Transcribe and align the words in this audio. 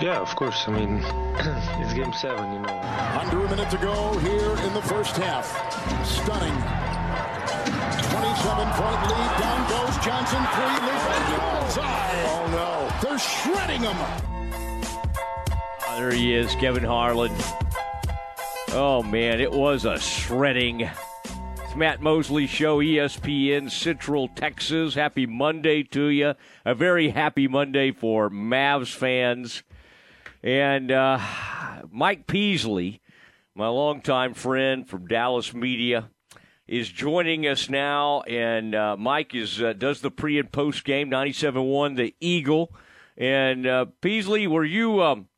Yeah, 0.00 0.18
of 0.18 0.34
course. 0.34 0.64
I 0.66 0.72
mean, 0.72 0.96
it's 1.78 1.92
game 1.92 2.14
seven, 2.14 2.50
you 2.54 2.58
know. 2.60 3.20
Under 3.20 3.44
a 3.44 3.50
minute 3.50 3.68
to 3.70 3.76
go 3.76 4.16
here 4.20 4.50
in 4.64 4.72
the 4.72 4.80
first 4.80 5.14
half. 5.18 5.44
Stunning. 6.06 6.56
27 8.08 8.66
point 8.80 9.02
lead. 9.10 9.32
Down 9.38 9.68
goes 9.68 9.98
Johnson. 10.02 10.42
Three 10.56 10.76
lead. 10.86 11.00
Oh, 12.32 12.48
no. 12.50 13.08
They're 13.08 13.18
shredding 13.18 13.82
him. 13.82 13.96
Oh, 15.86 15.96
there 15.98 16.12
he 16.12 16.32
is, 16.32 16.54
Kevin 16.54 16.84
Harlan. 16.84 17.32
Oh, 18.72 19.02
man, 19.02 19.38
it 19.38 19.52
was 19.52 19.84
a 19.84 19.98
shredding. 19.98 20.80
It's 20.82 21.76
Matt 21.76 22.00
Mosley 22.00 22.46
Show, 22.46 22.78
ESPN 22.78 23.70
Central 23.70 24.28
Texas. 24.28 24.94
Happy 24.94 25.26
Monday 25.26 25.82
to 25.82 26.06
you. 26.06 26.32
A 26.64 26.74
very 26.74 27.10
happy 27.10 27.46
Monday 27.48 27.92
for 27.92 28.30
Mavs 28.30 28.94
fans. 28.94 29.62
And 30.42 30.90
uh, 30.90 31.18
Mike 31.90 32.26
Peasley, 32.26 33.00
my 33.54 33.68
longtime 33.68 34.34
friend 34.34 34.88
from 34.88 35.06
Dallas 35.06 35.52
Media, 35.52 36.10
is 36.66 36.88
joining 36.88 37.46
us 37.46 37.68
now. 37.68 38.22
And 38.22 38.74
uh, 38.74 38.96
Mike 38.98 39.34
is 39.34 39.60
uh, 39.60 39.74
does 39.74 40.00
the 40.00 40.10
pre 40.10 40.38
and 40.38 40.50
post 40.50 40.84
game 40.84 41.10
97-1, 41.10 41.96
the 41.96 42.14
Eagle. 42.20 42.72
And 43.18 43.66
uh, 43.66 43.86
Peasley, 44.00 44.46
were 44.46 44.64
you 44.64 45.02
um, 45.02 45.28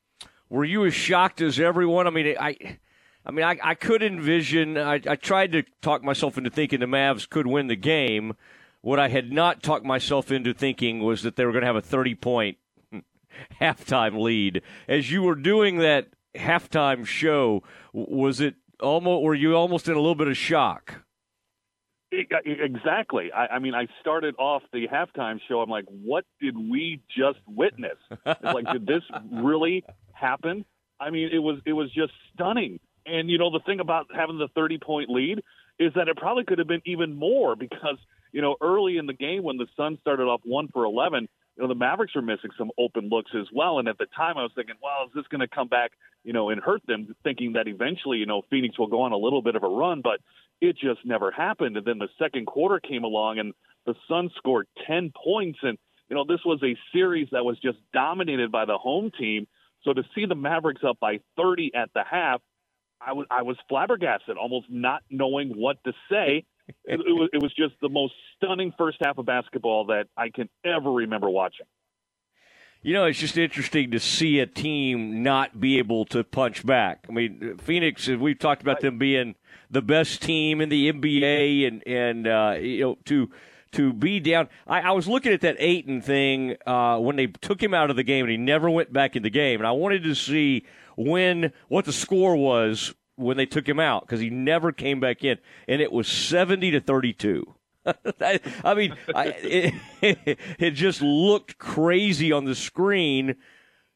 were 0.48 0.65
you 0.65 0.87
as 0.87 0.95
shocked 0.95 1.41
as 1.41 1.59
everyone? 1.59 2.06
I 2.06 2.11
mean, 2.11 2.37
I. 2.39 2.78
I 3.25 3.30
mean, 3.30 3.45
I, 3.45 3.56
I 3.62 3.75
could 3.77 4.03
envision. 4.03 4.77
I, 4.77 4.95
I 4.95 5.14
tried 5.14 5.53
to 5.53 5.62
talk 5.80 6.03
myself 6.03 6.37
into 6.37 6.50
thinking 6.50 6.80
the 6.80 6.87
Mavs 6.87 7.30
could 7.30 7.47
win 7.47 7.69
the 7.69 7.77
game. 7.77 8.34
What 8.80 8.98
I 8.98 9.06
had 9.06 9.30
not 9.30 9.62
talked 9.62 9.84
myself 9.84 10.33
into 10.33 10.53
thinking 10.53 10.98
was 11.05 11.23
that 11.23 11.37
they 11.37 11.45
were 11.45 11.53
going 11.53 11.62
to 11.62 11.69
have 11.69 11.77
a 11.77 11.80
30 11.80 12.16
point 12.16 12.59
halftime 13.61 14.21
lead. 14.21 14.63
As 14.89 15.11
you 15.11 15.23
were 15.23 15.35
doing 15.35 15.79
that 15.79 16.09
halftime 16.35 17.06
show, 17.06 17.62
was 17.93 18.41
it 18.41 18.55
almost 18.81 19.23
were 19.23 19.34
you 19.34 19.55
almost 19.55 19.89
in 19.89 19.95
a 19.95 20.01
little 20.01 20.15
bit 20.15 20.29
of 20.29 20.37
shock? 20.37 21.03
Exactly. 22.12 23.33
I, 23.33 23.55
I 23.55 23.59
mean, 23.59 23.75
I 23.75 23.87
started 24.01 24.34
off 24.39 24.62
the 24.71 24.87
halftime 24.87 25.41
show. 25.48 25.62
I'm 25.62 25.71
like, 25.71 25.87
what 25.87 26.27
did 26.43 26.56
we 26.59 27.01
just 27.17 27.39
witness? 27.47 27.97
It's 28.27 28.43
like, 28.43 28.71
did 28.71 28.87
this 28.87 29.03
really 29.33 29.83
happen? 30.12 30.67
I 31.01 31.09
mean, 31.09 31.31
it 31.33 31.39
was 31.39 31.61
it 31.65 31.73
was 31.73 31.91
just 31.93 32.12
stunning. 32.34 32.81
And 33.06 33.31
you 33.31 33.39
know, 33.39 33.51
the 33.51 33.61
thing 33.65 33.81
about 33.81 34.09
having 34.15 34.39
the 34.39 34.49
30 34.55 34.78
point 34.78 35.09
lead 35.09 35.43
is 35.78 35.93
that 35.95 36.09
it 36.09 36.17
probably 36.19 36.45
could 36.45 36.59
have 36.59 36.69
been 36.69 36.83
even 36.84 37.17
more 37.17 37.56
because 37.56 37.97
you 38.33 38.41
know, 38.41 38.56
early 38.61 38.97
in 38.97 39.06
the 39.06 39.12
game 39.12 39.43
when 39.43 39.59
the 39.59 39.67
Suns 39.77 39.99
started 40.01 40.25
off 40.25 40.41
one 40.45 40.69
for 40.69 40.84
11, 40.84 41.28
you 41.56 41.62
know, 41.62 41.69
the 41.69 41.75
Mavericks 41.75 42.14
were 42.14 42.22
missing 42.22 42.50
some 42.56 42.70
open 42.78 43.08
looks 43.08 43.31
as 43.39 43.47
well. 43.53 43.78
And 43.78 43.89
at 43.89 43.98
the 43.98 44.06
time, 44.17 44.39
I 44.39 44.42
was 44.42 44.53
thinking, 44.55 44.77
well, 44.83 45.06
is 45.06 45.12
this 45.14 45.27
going 45.28 45.41
to 45.41 45.48
come 45.48 45.69
back, 45.69 45.92
you 46.25 46.33
know, 46.33 46.48
and 46.48 46.61
hurt 46.61 46.83
them? 46.86 47.14
Thinking 47.25 47.53
that 47.55 47.69
eventually, 47.69 48.19
you 48.19 48.27
know, 48.27 48.42
Phoenix 48.50 48.78
will 48.78 48.86
go 48.86 49.03
on 49.03 49.12
a 49.12 49.17
little 49.17 49.42
bit 49.42 49.55
of 49.55 49.62
a 49.62 49.69
run, 49.69 50.00
but 50.03 50.20
it 50.61 50.77
just 50.77 51.05
never 51.05 51.31
happened. 51.31 51.77
And 51.77 51.86
then 51.86 51.98
the 51.98 52.09
second 52.19 52.47
quarter 52.47 52.81
came 52.81 53.05
along, 53.05 53.39
and 53.39 53.53
the 53.84 53.94
Suns 54.09 54.33
scored 54.36 54.67
10 54.86 55.12
points. 55.22 55.59
And, 55.62 55.77
you 56.09 56.17
know, 56.17 56.25
this 56.25 56.41
was 56.44 56.62
a 56.62 56.77
series 56.92 57.28
that 57.33 57.44
was 57.44 57.59
just 57.59 57.78
dominated 57.92 58.50
by 58.50 58.64
the 58.64 58.78
home 58.78 59.11
team. 59.19 59.47
So 59.84 59.92
to 59.92 60.03
see 60.14 60.25
the 60.27 60.34
Mavericks 60.34 60.83
up 60.87 60.98
by 61.00 61.20
30 61.37 61.72
at 61.75 61.91
the 61.94 62.05
half, 62.09 62.41
I 63.05 63.12
was 63.12 63.27
I 63.31 63.42
was 63.42 63.56
flabbergasted, 63.69 64.37
almost 64.37 64.66
not 64.70 65.03
knowing 65.11 65.50
what 65.50 65.83
to 65.84 65.92
say 66.09 66.44
it, 66.84 67.01
it, 67.01 67.12
was, 67.12 67.31
it 67.33 67.42
was 67.42 67.53
just 67.55 67.75
the 67.81 67.89
most 67.89 68.15
stunning 68.37 68.73
first 68.77 68.98
half 69.03 69.19
of 69.19 69.27
basketball 69.27 69.87
that 69.87 70.06
I 70.17 70.28
can 70.31 70.48
ever 70.65 70.91
remember 70.91 71.31
watching. 71.31 71.67
You 72.84 72.95
know, 72.95 73.05
it's 73.05 73.20
just 73.20 73.39
interesting 73.39 73.92
to 73.92 74.01
see 74.01 74.41
a 74.41 74.47
team 74.47 75.23
not 75.23 75.61
be 75.61 75.78
able 75.78 76.05
to 76.06 76.25
punch 76.25 76.67
back. 76.67 77.06
I 77.09 77.12
mean, 77.12 77.59
Phoenix, 77.59 78.09
we've 78.09 78.39
talked 78.39 78.61
about 78.61 78.81
them 78.81 78.98
being 78.98 79.37
the 79.70 79.83
best 79.83 80.20
team 80.20 80.61
in 80.61 80.69
the 80.69 80.93
NBA, 80.93 81.69
and 81.69 81.87
and 81.87 82.27
uh, 82.27 82.56
you 82.59 82.81
know 82.81 82.99
to 83.04 83.31
to 83.72 83.93
be 83.93 84.19
down. 84.19 84.49
I, 84.66 84.81
I 84.81 84.91
was 84.93 85.06
looking 85.06 85.33
at 85.33 85.43
that 85.43 85.56
Ayton 85.60 86.03
thing 86.03 86.56
uh, 86.66 86.99
when 86.99 87.15
they 87.15 87.28
took 87.28 87.62
him 87.62 87.72
out 87.72 87.91
of 87.91 87.94
the 87.94 88.03
game, 88.03 88.25
and 88.25 88.33
he 88.33 88.37
never 88.37 88.69
went 88.69 88.93
back 88.93 89.15
in 89.15 89.22
the 89.22 89.31
game. 89.31 89.60
And 89.60 89.66
I 89.66 89.72
wanted 89.72 90.03
to 90.03 90.16
see 90.16 90.66
when 90.97 91.53
what 91.69 91.84
the 91.84 91.93
score 91.93 92.34
was 92.34 92.94
when 93.17 93.37
they 93.37 93.47
took 93.47 93.69
him 93.69 93.81
out 93.81 94.03
because 94.03 94.21
he 94.21 94.31
never 94.31 94.73
came 94.73 95.00
back 95.00 95.25
in, 95.25 95.39
and 95.69 95.81
it 95.81 95.93
was 95.93 96.09
seventy 96.09 96.71
to 96.71 96.81
thirty-two. 96.81 97.55
I, 98.21 98.41
I 98.65 98.75
mean, 98.75 98.95
I, 99.15 99.27
it, 99.39 100.39
it 100.59 100.71
just 100.73 101.03
looked 101.03 101.59
crazy 101.59 102.33
on 102.33 102.45
the 102.45 102.55
screen. 102.55 103.37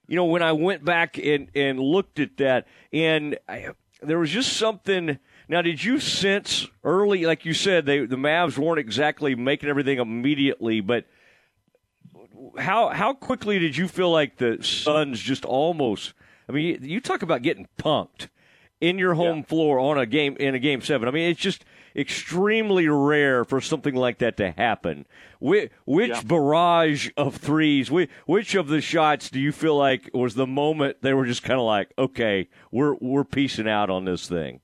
You 0.09 0.17
know, 0.17 0.25
when 0.25 0.43
I 0.43 0.53
went 0.53 0.85
back 0.85 1.19
and 1.19 1.49
and 1.55 1.79
looked 1.79 2.19
at 2.19 2.37
that, 2.39 2.67
and 2.93 3.39
I, 3.49 3.69
there 4.03 4.19
was 4.19 4.31
just 4.31 4.55
something. 4.55 5.19
Now, 5.49 5.63
did 5.63 5.83
you 5.83 6.01
sense 6.01 6.67
early, 6.83 7.25
like 7.25 7.45
you 7.45 7.55
said, 7.55 7.87
they 7.87 8.05
the 8.05 8.17
Mavs 8.17 8.59
weren't 8.59 8.81
exactly 8.81 9.35
making 9.35 9.69
everything 9.69 9.99
immediately, 9.99 10.81
but 10.81 11.07
how 12.59 12.89
how 12.89 13.15
quickly 13.15 13.59
did 13.59 13.77
you 13.77 13.89
feel 13.89 14.11
like 14.11 14.37
the 14.37 14.59
Suns 14.63 15.21
just 15.21 15.45
almost? 15.45 16.15
I 16.49 16.53
mean, 16.53 16.79
you 16.83 17.01
talk 17.01 17.23
about 17.23 17.43
getting 17.43 17.69
punked 17.79 18.29
in 18.81 18.99
your 18.99 19.15
home 19.15 19.39
yeah. 19.39 19.45
floor 19.45 19.79
on 19.79 19.99
a 19.99 20.07
game 20.07 20.37
in 20.39 20.55
a 20.55 20.59
game 20.59 20.81
seven. 20.81 21.09
I 21.09 21.11
mean, 21.11 21.31
it's 21.31 21.41
just 21.41 21.65
extremely 21.95 22.89
rare 22.89 23.45
for 23.45 23.61
something 23.61 23.95
like 23.95 24.19
that 24.19 24.37
to 24.37 24.53
happen. 24.53 25.07
Which, 25.41 25.71
which 25.85 26.11
yeah. 26.11 26.23
barrage 26.23 27.11
of 27.17 27.37
threes? 27.37 27.91
Which 27.91 28.55
of 28.55 28.69
the 28.69 28.81
shots 28.81 29.31
do 29.31 29.41
you 29.41 29.53
feel 29.53 29.77
like 29.77 30.11
was 30.13 30.35
the 30.35 30.47
moment 30.47 30.99
they 31.01 31.15
were 31.15 31.27
just 31.27 31.43
kind 31.43 31.59
of 31.59 31.67
like, 31.67 31.93
okay, 31.99 32.49
we're 32.71 32.95
we're 32.95 33.25
piecing 33.25 33.69
out 33.69 33.91
on 33.91 34.05
this 34.05 34.29
thing? 34.29 34.61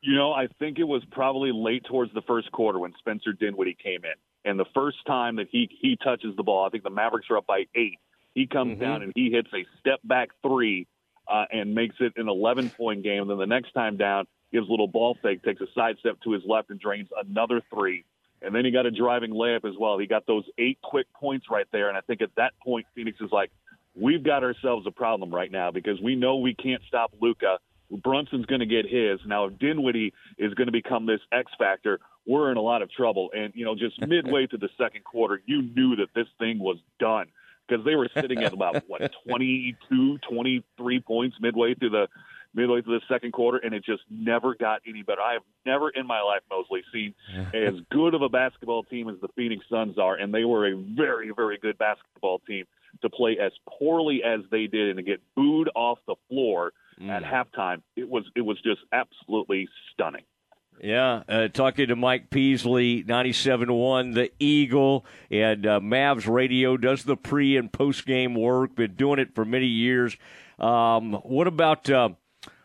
You 0.00 0.14
know, 0.14 0.32
I 0.32 0.46
think 0.58 0.78
it 0.78 0.84
was 0.84 1.02
probably 1.10 1.50
late 1.52 1.84
towards 1.84 2.12
the 2.14 2.22
first 2.22 2.52
quarter 2.52 2.78
when 2.78 2.92
Spencer 2.98 3.32
Dinwiddie 3.32 3.76
came 3.82 4.04
in, 4.04 4.14
and 4.48 4.58
the 4.58 4.66
first 4.74 4.98
time 5.06 5.36
that 5.36 5.48
he 5.50 5.68
he 5.80 5.96
touches 5.96 6.36
the 6.36 6.42
ball, 6.42 6.66
I 6.66 6.70
think 6.70 6.84
the 6.84 6.90
Mavericks 6.90 7.26
are 7.30 7.38
up 7.38 7.46
by 7.46 7.64
eight. 7.74 7.98
He 8.34 8.46
comes 8.46 8.72
mm-hmm. 8.72 8.80
down 8.80 9.02
and 9.02 9.12
he 9.16 9.30
hits 9.30 9.48
a 9.52 9.66
step 9.80 9.98
back 10.04 10.28
three 10.46 10.86
uh, 11.28 11.44
and 11.50 11.74
makes 11.74 11.96
it 12.00 12.14
an 12.16 12.28
11 12.28 12.70
point 12.70 13.02
game. 13.02 13.28
Then 13.28 13.38
the 13.38 13.46
next 13.46 13.72
time 13.72 13.96
down, 13.96 14.26
gives 14.52 14.68
a 14.68 14.70
little 14.70 14.88
ball 14.88 15.16
fake, 15.22 15.42
takes 15.42 15.60
a 15.60 15.66
side 15.74 15.96
step 16.00 16.18
to 16.24 16.32
his 16.32 16.42
left, 16.46 16.70
and 16.70 16.80
drains 16.80 17.08
another 17.24 17.60
three. 17.72 18.04
And 18.40 18.54
then 18.54 18.64
he 18.64 18.70
got 18.70 18.86
a 18.86 18.90
driving 18.90 19.32
layup 19.32 19.64
as 19.64 19.74
well. 19.78 19.98
He 19.98 20.06
got 20.06 20.26
those 20.26 20.44
eight 20.58 20.78
quick 20.82 21.06
points 21.12 21.46
right 21.50 21.66
there. 21.72 21.88
And 21.88 21.98
I 21.98 22.00
think 22.02 22.22
at 22.22 22.30
that 22.36 22.52
point, 22.62 22.86
Phoenix 22.94 23.20
is 23.20 23.30
like, 23.32 23.50
we've 23.96 24.22
got 24.22 24.44
ourselves 24.44 24.86
a 24.86 24.92
problem 24.92 25.34
right 25.34 25.50
now 25.50 25.70
because 25.70 26.00
we 26.00 26.14
know 26.14 26.36
we 26.36 26.54
can't 26.54 26.82
stop 26.86 27.12
Luka. 27.20 27.58
Brunson's 27.90 28.46
going 28.46 28.60
to 28.60 28.66
get 28.66 28.84
his. 28.86 29.18
Now, 29.26 29.46
if 29.46 29.58
Dinwiddie 29.58 30.12
is 30.36 30.54
going 30.54 30.66
to 30.66 30.72
become 30.72 31.06
this 31.06 31.20
X 31.32 31.50
factor, 31.58 31.98
we're 32.26 32.52
in 32.52 32.58
a 32.58 32.62
lot 32.62 32.82
of 32.82 32.92
trouble. 32.92 33.30
And, 33.34 33.52
you 33.56 33.64
know, 33.64 33.74
just 33.74 34.00
midway 34.06 34.46
to 34.50 34.56
the 34.56 34.68
second 34.78 35.04
quarter, 35.04 35.42
you 35.46 35.62
knew 35.62 35.96
that 35.96 36.08
this 36.14 36.28
thing 36.38 36.58
was 36.58 36.76
done 37.00 37.26
because 37.68 37.84
they 37.84 37.94
were 37.94 38.08
sitting 38.14 38.42
at 38.42 38.52
about 38.52 38.84
what 38.86 39.12
22, 39.28 40.18
23 40.18 41.00
points 41.00 41.36
midway 41.40 41.74
through 41.74 41.90
the 41.90 42.08
midway 42.54 42.80
through 42.80 42.98
the 42.98 43.14
second 43.14 43.32
quarter, 43.32 43.58
and 43.58 43.74
it 43.74 43.84
just 43.84 44.02
never 44.10 44.54
got 44.54 44.80
any 44.86 45.02
better. 45.02 45.20
I 45.20 45.34
have 45.34 45.42
never 45.66 45.90
in 45.90 46.06
my 46.06 46.20
life, 46.22 46.40
Mosley, 46.50 46.82
seen 46.92 47.14
as 47.54 47.74
good 47.90 48.14
of 48.14 48.22
a 48.22 48.28
basketball 48.28 48.84
team 48.84 49.08
as 49.08 49.16
the 49.20 49.28
Phoenix 49.36 49.64
Suns 49.70 49.98
are, 49.98 50.14
and 50.14 50.32
they 50.32 50.44
were 50.44 50.66
a 50.66 50.74
very, 50.74 51.30
very 51.34 51.58
good 51.58 51.78
basketball 51.78 52.40
team 52.40 52.64
to 53.02 53.10
play 53.10 53.38
as 53.38 53.52
poorly 53.68 54.22
as 54.24 54.40
they 54.50 54.66
did 54.66 54.88
and 54.88 54.96
to 54.96 55.02
get 55.02 55.20
booed 55.36 55.70
off 55.74 55.98
the 56.06 56.16
floor 56.28 56.72
mm. 57.00 57.08
at 57.10 57.22
halftime. 57.22 57.82
It 57.96 58.08
was 58.08 58.24
it 58.34 58.42
was 58.42 58.58
just 58.62 58.80
absolutely 58.92 59.68
stunning. 59.92 60.24
Yeah, 60.80 61.22
uh, 61.28 61.48
talking 61.48 61.88
to 61.88 61.96
Mike 61.96 62.30
Peasley, 62.30 63.02
97.1, 63.02 64.14
the 64.14 64.30
Eagle, 64.38 65.04
and 65.30 65.66
uh, 65.66 65.80
Mavs 65.80 66.32
Radio 66.32 66.76
does 66.76 67.02
the 67.02 67.16
pre 67.16 67.56
and 67.56 67.72
post 67.72 68.06
game 68.06 68.34
work. 68.34 68.76
Been 68.76 68.94
doing 68.94 69.18
it 69.18 69.34
for 69.34 69.44
many 69.44 69.66
years. 69.66 70.16
Um, 70.58 71.14
what 71.24 71.46
about 71.48 71.90
uh, 71.90 72.10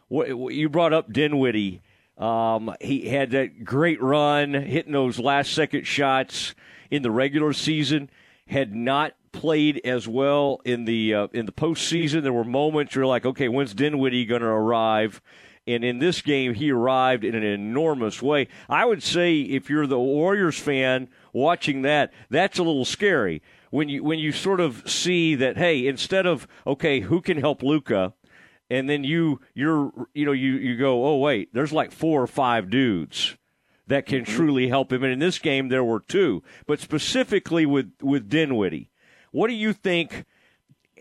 what, 0.10 0.30
you 0.54 0.69
brought 0.69 0.94
up 0.94 1.12
Dinwiddie? 1.12 1.81
Um, 2.18 2.75
he 2.80 3.07
had 3.10 3.31
that 3.31 3.63
great 3.63 4.01
run, 4.01 4.54
hitting 4.54 4.94
those 4.94 5.18
last 5.18 5.51
second 5.54 5.88
shots 5.88 6.54
in 6.92 7.01
the 7.01 7.12
regular 7.12 7.54
season. 7.54 8.09
Had 8.48 8.75
not 8.75 9.13
played 9.31 9.81
as 9.83 10.07
well 10.07 10.62
in 10.63 10.86
the 10.86 11.13
uh, 11.16 11.27
in 11.33 11.45
the 11.48 11.51
postseason. 11.51 12.21
There 12.21 12.33
were 12.33 12.44
moments 12.44 12.94
you're 12.94 13.07
like, 13.07 13.25
okay, 13.25 13.48
when's 13.48 13.74
Dinwiddie 13.74 14.25
going 14.25 14.42
to 14.42 14.48
arrive? 14.48 15.21
And 15.65 15.83
in 15.83 16.00
this 16.00 16.21
game, 16.21 16.54
he 16.54 16.71
arrived 16.71 17.24
in 17.24 17.36
an 17.36 17.44
enormous 17.44 18.21
way. 18.21 18.48
I 18.68 18.86
would 18.86 19.01
say 19.01 19.39
if 19.39 19.69
you're 19.69 19.88
the 19.88 20.00
Warriors 20.00 20.60
fan 20.60 21.07
watching 21.31 21.83
that, 21.83 22.12
that's 22.30 22.60
a 22.60 22.63
little 22.63 22.86
scary. 22.86 23.42
When 23.69 23.89
you 23.89 24.04
when 24.04 24.19
you 24.19 24.31
sort 24.31 24.60
of 24.60 24.83
see 24.89 25.36
that, 25.36 25.57
hey, 25.57 25.88
instead 25.88 26.25
of 26.25 26.48
okay, 26.68 27.00
who 27.00 27.21
can 27.21 27.38
help 27.38 27.63
Luka, 27.63 28.13
and 28.69 28.89
then 28.89 29.04
you 29.04 29.39
you're 29.54 29.92
you 30.13 30.25
know 30.25 30.31
you 30.31 30.54
you 30.54 30.77
go, 30.77 31.06
oh 31.06 31.18
wait, 31.18 31.54
there's 31.54 31.74
like 31.74 31.92
four 31.92 32.21
or 32.21 32.27
five 32.27 32.69
dudes 32.69 33.38
that 33.88 34.06
can 34.06 34.24
mm-hmm. 34.24 34.36
truly 34.36 34.68
help 34.68 34.92
him. 34.92 35.04
And 35.04 35.13
in 35.13 35.19
this 35.19 35.39
game, 35.39 35.69
there 35.69 35.83
were 35.83 36.01
two, 36.01 36.44
but 36.68 36.81
specifically 36.81 37.66
with 37.66 37.94
with 38.01 38.30
Dinwiddie, 38.30 38.92
what 39.31 39.48
do 39.48 39.54
you 39.54 39.74
think? 39.74 40.25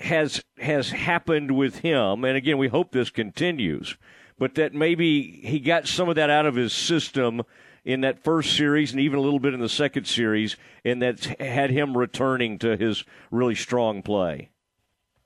has 0.02 0.42
has 0.58 0.90
happened 0.90 1.52
with 1.52 1.78
him, 1.78 2.24
and 2.24 2.36
again, 2.36 2.58
we 2.58 2.68
hope 2.68 2.92
this 2.92 3.10
continues, 3.10 3.96
but 4.38 4.54
that 4.56 4.74
maybe 4.74 5.40
he 5.44 5.60
got 5.60 5.86
some 5.86 6.08
of 6.08 6.16
that 6.16 6.30
out 6.30 6.46
of 6.46 6.54
his 6.54 6.72
system 6.72 7.42
in 7.84 8.02
that 8.02 8.22
first 8.22 8.56
series 8.56 8.92
and 8.92 9.00
even 9.00 9.18
a 9.18 9.22
little 9.22 9.40
bit 9.40 9.54
in 9.54 9.60
the 9.60 9.68
second 9.68 10.06
series, 10.06 10.56
and 10.84 11.02
that's 11.02 11.26
had 11.40 11.70
him 11.70 11.96
returning 11.96 12.58
to 12.58 12.76
his 12.76 13.04
really 13.30 13.54
strong 13.54 14.02
play. 14.02 14.50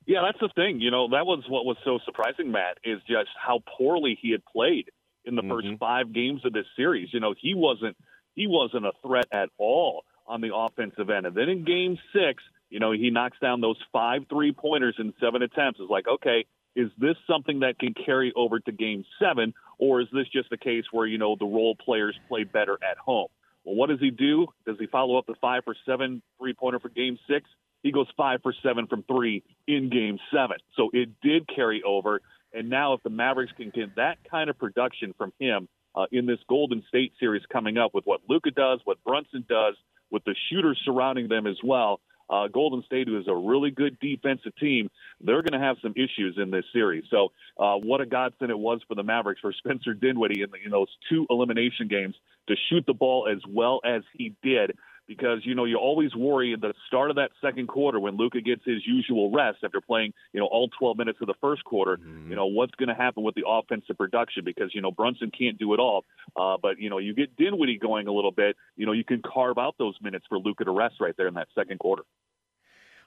Yeah, 0.06 0.22
that's 0.24 0.38
the 0.40 0.48
thing. 0.54 0.80
You 0.80 0.90
know, 0.90 1.08
that 1.10 1.26
was 1.26 1.44
what 1.48 1.64
was 1.64 1.76
so 1.84 1.98
surprising, 2.04 2.52
Matt, 2.52 2.78
is 2.84 3.00
just 3.08 3.30
how 3.36 3.62
poorly 3.76 4.16
he 4.20 4.30
had 4.30 4.44
played 4.44 4.90
in 5.24 5.34
the 5.34 5.42
mm-hmm. 5.42 5.50
first 5.50 5.68
five 5.80 6.12
games 6.12 6.44
of 6.44 6.52
this 6.52 6.66
series. 6.76 7.08
You 7.12 7.20
know, 7.20 7.34
he 7.38 7.54
wasn't 7.54 7.96
he 8.34 8.46
wasn't 8.46 8.86
a 8.86 8.92
threat 9.02 9.26
at 9.32 9.48
all 9.58 10.04
on 10.26 10.40
the 10.40 10.54
offensive 10.54 11.10
end. 11.10 11.26
And 11.26 11.34
then 11.34 11.48
in 11.48 11.64
game 11.64 11.98
six, 12.12 12.42
you 12.70 12.80
know, 12.80 12.92
he 12.92 13.10
knocks 13.10 13.38
down 13.40 13.60
those 13.60 13.78
five 13.92 14.22
three 14.28 14.52
pointers 14.52 14.94
in 14.98 15.12
seven 15.20 15.42
attempts. 15.42 15.80
It's 15.80 15.90
like, 15.90 16.06
okay, 16.06 16.46
is 16.76 16.90
this 16.98 17.16
something 17.26 17.60
that 17.60 17.78
can 17.78 17.94
carry 17.94 18.32
over 18.36 18.60
to 18.60 18.70
game 18.70 19.04
seven, 19.18 19.54
or 19.78 20.02
is 20.02 20.08
this 20.12 20.28
just 20.32 20.52
a 20.52 20.58
case 20.58 20.84
where, 20.92 21.06
you 21.06 21.18
know, 21.18 21.34
the 21.38 21.46
role 21.46 21.74
players 21.74 22.16
play 22.28 22.44
better 22.44 22.78
at 22.88 22.98
home? 22.98 23.28
Well, 23.64 23.74
what 23.74 23.88
does 23.88 23.98
he 23.98 24.10
do? 24.10 24.46
Does 24.66 24.76
he 24.78 24.86
follow 24.86 25.18
up 25.18 25.26
the 25.26 25.34
five 25.40 25.64
for 25.64 25.74
seven 25.84 26.22
three 26.38 26.54
pointer 26.54 26.78
for 26.78 26.90
game 26.90 27.18
six? 27.28 27.48
He 27.82 27.90
goes 27.92 28.06
five 28.16 28.40
for 28.42 28.54
seven 28.62 28.86
from 28.86 29.02
three 29.04 29.42
in 29.66 29.90
game 29.90 30.18
seven. 30.32 30.58
So 30.76 30.90
it 30.92 31.08
did 31.22 31.48
carry 31.48 31.82
over. 31.82 32.20
And 32.52 32.70
now, 32.70 32.92
if 32.92 33.02
the 33.02 33.10
Mavericks 33.10 33.52
can 33.56 33.70
get 33.70 33.96
that 33.96 34.18
kind 34.30 34.48
of 34.50 34.58
production 34.58 35.14
from 35.18 35.32
him 35.38 35.68
uh, 35.94 36.06
in 36.12 36.26
this 36.26 36.38
Golden 36.48 36.82
State 36.88 37.12
series 37.18 37.42
coming 37.52 37.76
up 37.76 37.92
with 37.94 38.04
what 38.04 38.20
Luka 38.28 38.50
does, 38.50 38.80
what 38.84 39.02
Brunson 39.04 39.44
does, 39.48 39.74
with 40.10 40.24
the 40.24 40.34
shooters 40.48 40.80
surrounding 40.84 41.28
them 41.28 41.46
as 41.46 41.56
well, 41.64 42.00
uh, 42.28 42.48
Golden 42.48 42.82
State, 42.84 43.08
who 43.08 43.18
is 43.18 43.28
a 43.28 43.34
really 43.34 43.70
good 43.70 43.98
defensive 44.00 44.56
team, 44.56 44.90
they're 45.20 45.42
going 45.42 45.58
to 45.58 45.64
have 45.64 45.76
some 45.82 45.92
issues 45.92 46.36
in 46.36 46.50
this 46.50 46.64
series. 46.72 47.04
So, 47.10 47.32
uh, 47.58 47.76
what 47.76 48.00
a 48.00 48.06
godsend 48.06 48.50
it 48.50 48.58
was 48.58 48.80
for 48.88 48.94
the 48.94 49.02
Mavericks 49.02 49.40
for 49.40 49.52
Spencer 49.58 49.94
Dinwiddie 49.94 50.42
in, 50.42 50.50
the, 50.50 50.58
in 50.64 50.70
those 50.70 50.88
two 51.08 51.26
elimination 51.30 51.88
games 51.88 52.14
to 52.48 52.56
shoot 52.68 52.84
the 52.86 52.94
ball 52.94 53.28
as 53.30 53.38
well 53.48 53.80
as 53.84 54.02
he 54.14 54.34
did 54.42 54.76
because 55.06 55.40
you 55.44 55.54
know 55.54 55.64
you 55.64 55.76
always 55.76 56.14
worry 56.14 56.52
at 56.52 56.60
the 56.60 56.74
start 56.86 57.10
of 57.10 57.16
that 57.16 57.30
second 57.40 57.68
quarter 57.68 58.00
when 58.00 58.16
Luka 58.16 58.40
gets 58.40 58.62
his 58.64 58.86
usual 58.86 59.30
rest 59.30 59.58
after 59.64 59.80
playing 59.80 60.12
you 60.32 60.40
know 60.40 60.46
all 60.46 60.68
12 60.78 60.98
minutes 60.98 61.18
of 61.20 61.26
the 61.26 61.34
first 61.40 61.64
quarter. 61.64 61.96
Mm-hmm. 61.96 62.30
You 62.30 62.36
know 62.36 62.46
what's 62.46 62.74
going 62.74 62.88
to 62.88 62.94
happen 62.94 63.22
with 63.22 63.34
the 63.34 63.44
offensive 63.46 63.96
production 63.96 64.44
because 64.44 64.74
you 64.74 64.82
know 64.82 64.90
Brunson 64.90 65.30
can't 65.36 65.58
do 65.58 65.74
it 65.74 65.80
all, 65.80 66.04
uh, 66.36 66.56
but 66.60 66.78
you 66.78 66.90
know 66.90 66.98
you 66.98 67.14
get 67.14 67.36
Dinwiddie 67.36 67.78
going 67.78 68.08
a 68.08 68.12
little 68.12 68.32
bit. 68.32 68.56
You 68.76 68.86
know 68.86 68.92
you 68.92 69.04
can 69.04 69.22
carve 69.22 69.58
out 69.58 69.76
those 69.78 69.96
minutes 70.02 70.26
for 70.28 70.38
Luka 70.38 70.64
to 70.64 70.70
rest 70.70 70.96
right 71.00 71.14
there 71.16 71.28
in 71.28 71.34
that 71.34 71.48
second 71.54 71.78
quarter. 71.78 72.02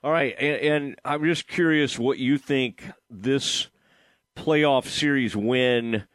All 0.02 0.12
right, 0.12 0.34
and, 0.40 0.62
and 0.62 0.96
I'm 1.04 1.26
just 1.26 1.48
curious 1.48 2.00
what 2.00 2.20
you 2.20 2.38
think 2.38 2.84
this 3.10 3.68
playoff 4.38 4.86
series 4.86 5.36
win 5.36 6.06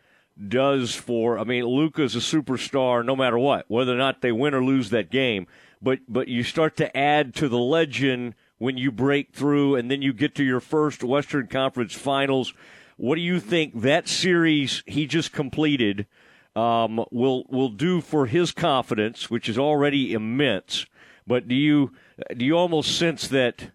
does 0.48 0.94
for. 0.94 1.38
I 1.38 1.44
mean, 1.44 1.64
Luka's 1.64 2.16
a 2.16 2.20
superstar 2.20 3.04
no 3.04 3.14
matter 3.14 3.38
what, 3.38 3.66
whether 3.68 3.92
or 3.92 3.98
not 3.98 4.22
they 4.22 4.32
win 4.32 4.54
or 4.54 4.64
lose 4.64 4.90
that 4.90 5.10
game 5.10 5.46
but 5.82 6.00
but 6.08 6.28
you 6.28 6.42
start 6.42 6.76
to 6.76 6.96
add 6.96 7.34
to 7.36 7.48
the 7.48 7.58
legend 7.58 8.34
when 8.58 8.76
you 8.76 8.90
break 8.90 9.32
through 9.32 9.76
and 9.76 9.90
then 9.90 10.02
you 10.02 10.12
get 10.12 10.34
to 10.36 10.44
your 10.44 10.60
first 10.60 11.02
Western 11.02 11.46
Conference 11.46 11.94
Finals. 11.94 12.54
What 12.96 13.16
do 13.16 13.20
you 13.20 13.40
think 13.40 13.82
that 13.82 14.08
series 14.08 14.82
he 14.86 15.06
just 15.06 15.32
completed 15.32 16.06
um, 16.54 17.04
will 17.10 17.44
will 17.48 17.68
do 17.68 18.00
for 18.00 18.26
his 18.26 18.52
confidence, 18.52 19.30
which 19.30 19.48
is 19.48 19.58
already 19.58 20.12
immense? 20.12 20.86
But 21.26 21.48
do 21.48 21.54
you 21.54 21.92
do 22.36 22.44
you 22.44 22.56
almost 22.56 22.96
sense 22.96 23.28
that 23.28 23.70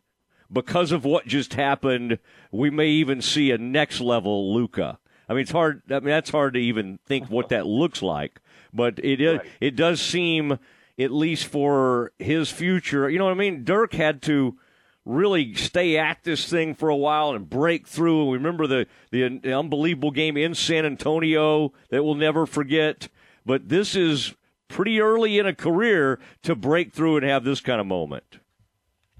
because 0.51 0.91
of 0.91 1.05
what 1.05 1.27
just 1.27 1.53
happened, 1.53 2.19
we 2.51 2.69
may 2.69 2.87
even 2.87 3.21
see 3.21 3.51
a 3.51 3.57
next 3.57 3.99
level 3.99 4.53
Luka? 4.53 4.99
I 5.27 5.33
mean, 5.33 5.41
it's 5.41 5.51
hard. 5.51 5.83
I 5.89 5.95
mean, 5.95 6.05
that's 6.05 6.31
hard 6.31 6.55
to 6.55 6.59
even 6.59 6.99
think 7.05 7.27
what 7.27 7.49
that 7.49 7.67
looks 7.67 8.01
like. 8.01 8.39
But 8.73 8.99
it 8.99 9.23
right. 9.23 9.47
it 9.59 9.75
does 9.75 10.01
seem 10.01 10.57
at 10.99 11.11
least 11.11 11.45
for 11.45 12.11
his 12.19 12.51
future. 12.51 13.09
You 13.09 13.17
know 13.17 13.25
what 13.25 13.31
I 13.31 13.35
mean? 13.35 13.63
Dirk 13.63 13.93
had 13.93 14.21
to 14.23 14.57
really 15.05 15.53
stay 15.55 15.97
at 15.97 16.23
this 16.23 16.47
thing 16.49 16.75
for 16.75 16.89
a 16.89 16.95
while 16.95 17.31
and 17.31 17.49
break 17.49 17.87
through. 17.87 18.29
We 18.29 18.37
remember 18.37 18.67
the, 18.67 18.85
the, 19.11 19.39
the 19.41 19.57
unbelievable 19.57 20.11
game 20.11 20.35
in 20.37 20.53
San 20.53 20.85
Antonio 20.85 21.71
that 21.89 22.03
we'll 22.03 22.15
never 22.15 22.45
forget. 22.45 23.07
But 23.45 23.69
this 23.69 23.95
is 23.95 24.35
pretty 24.67 24.99
early 24.99 25.39
in 25.39 25.45
a 25.45 25.55
career 25.55 26.19
to 26.43 26.55
break 26.55 26.93
through 26.93 27.17
and 27.17 27.25
have 27.25 27.43
this 27.43 27.61
kind 27.61 27.79
of 27.79 27.87
moment. 27.87 28.39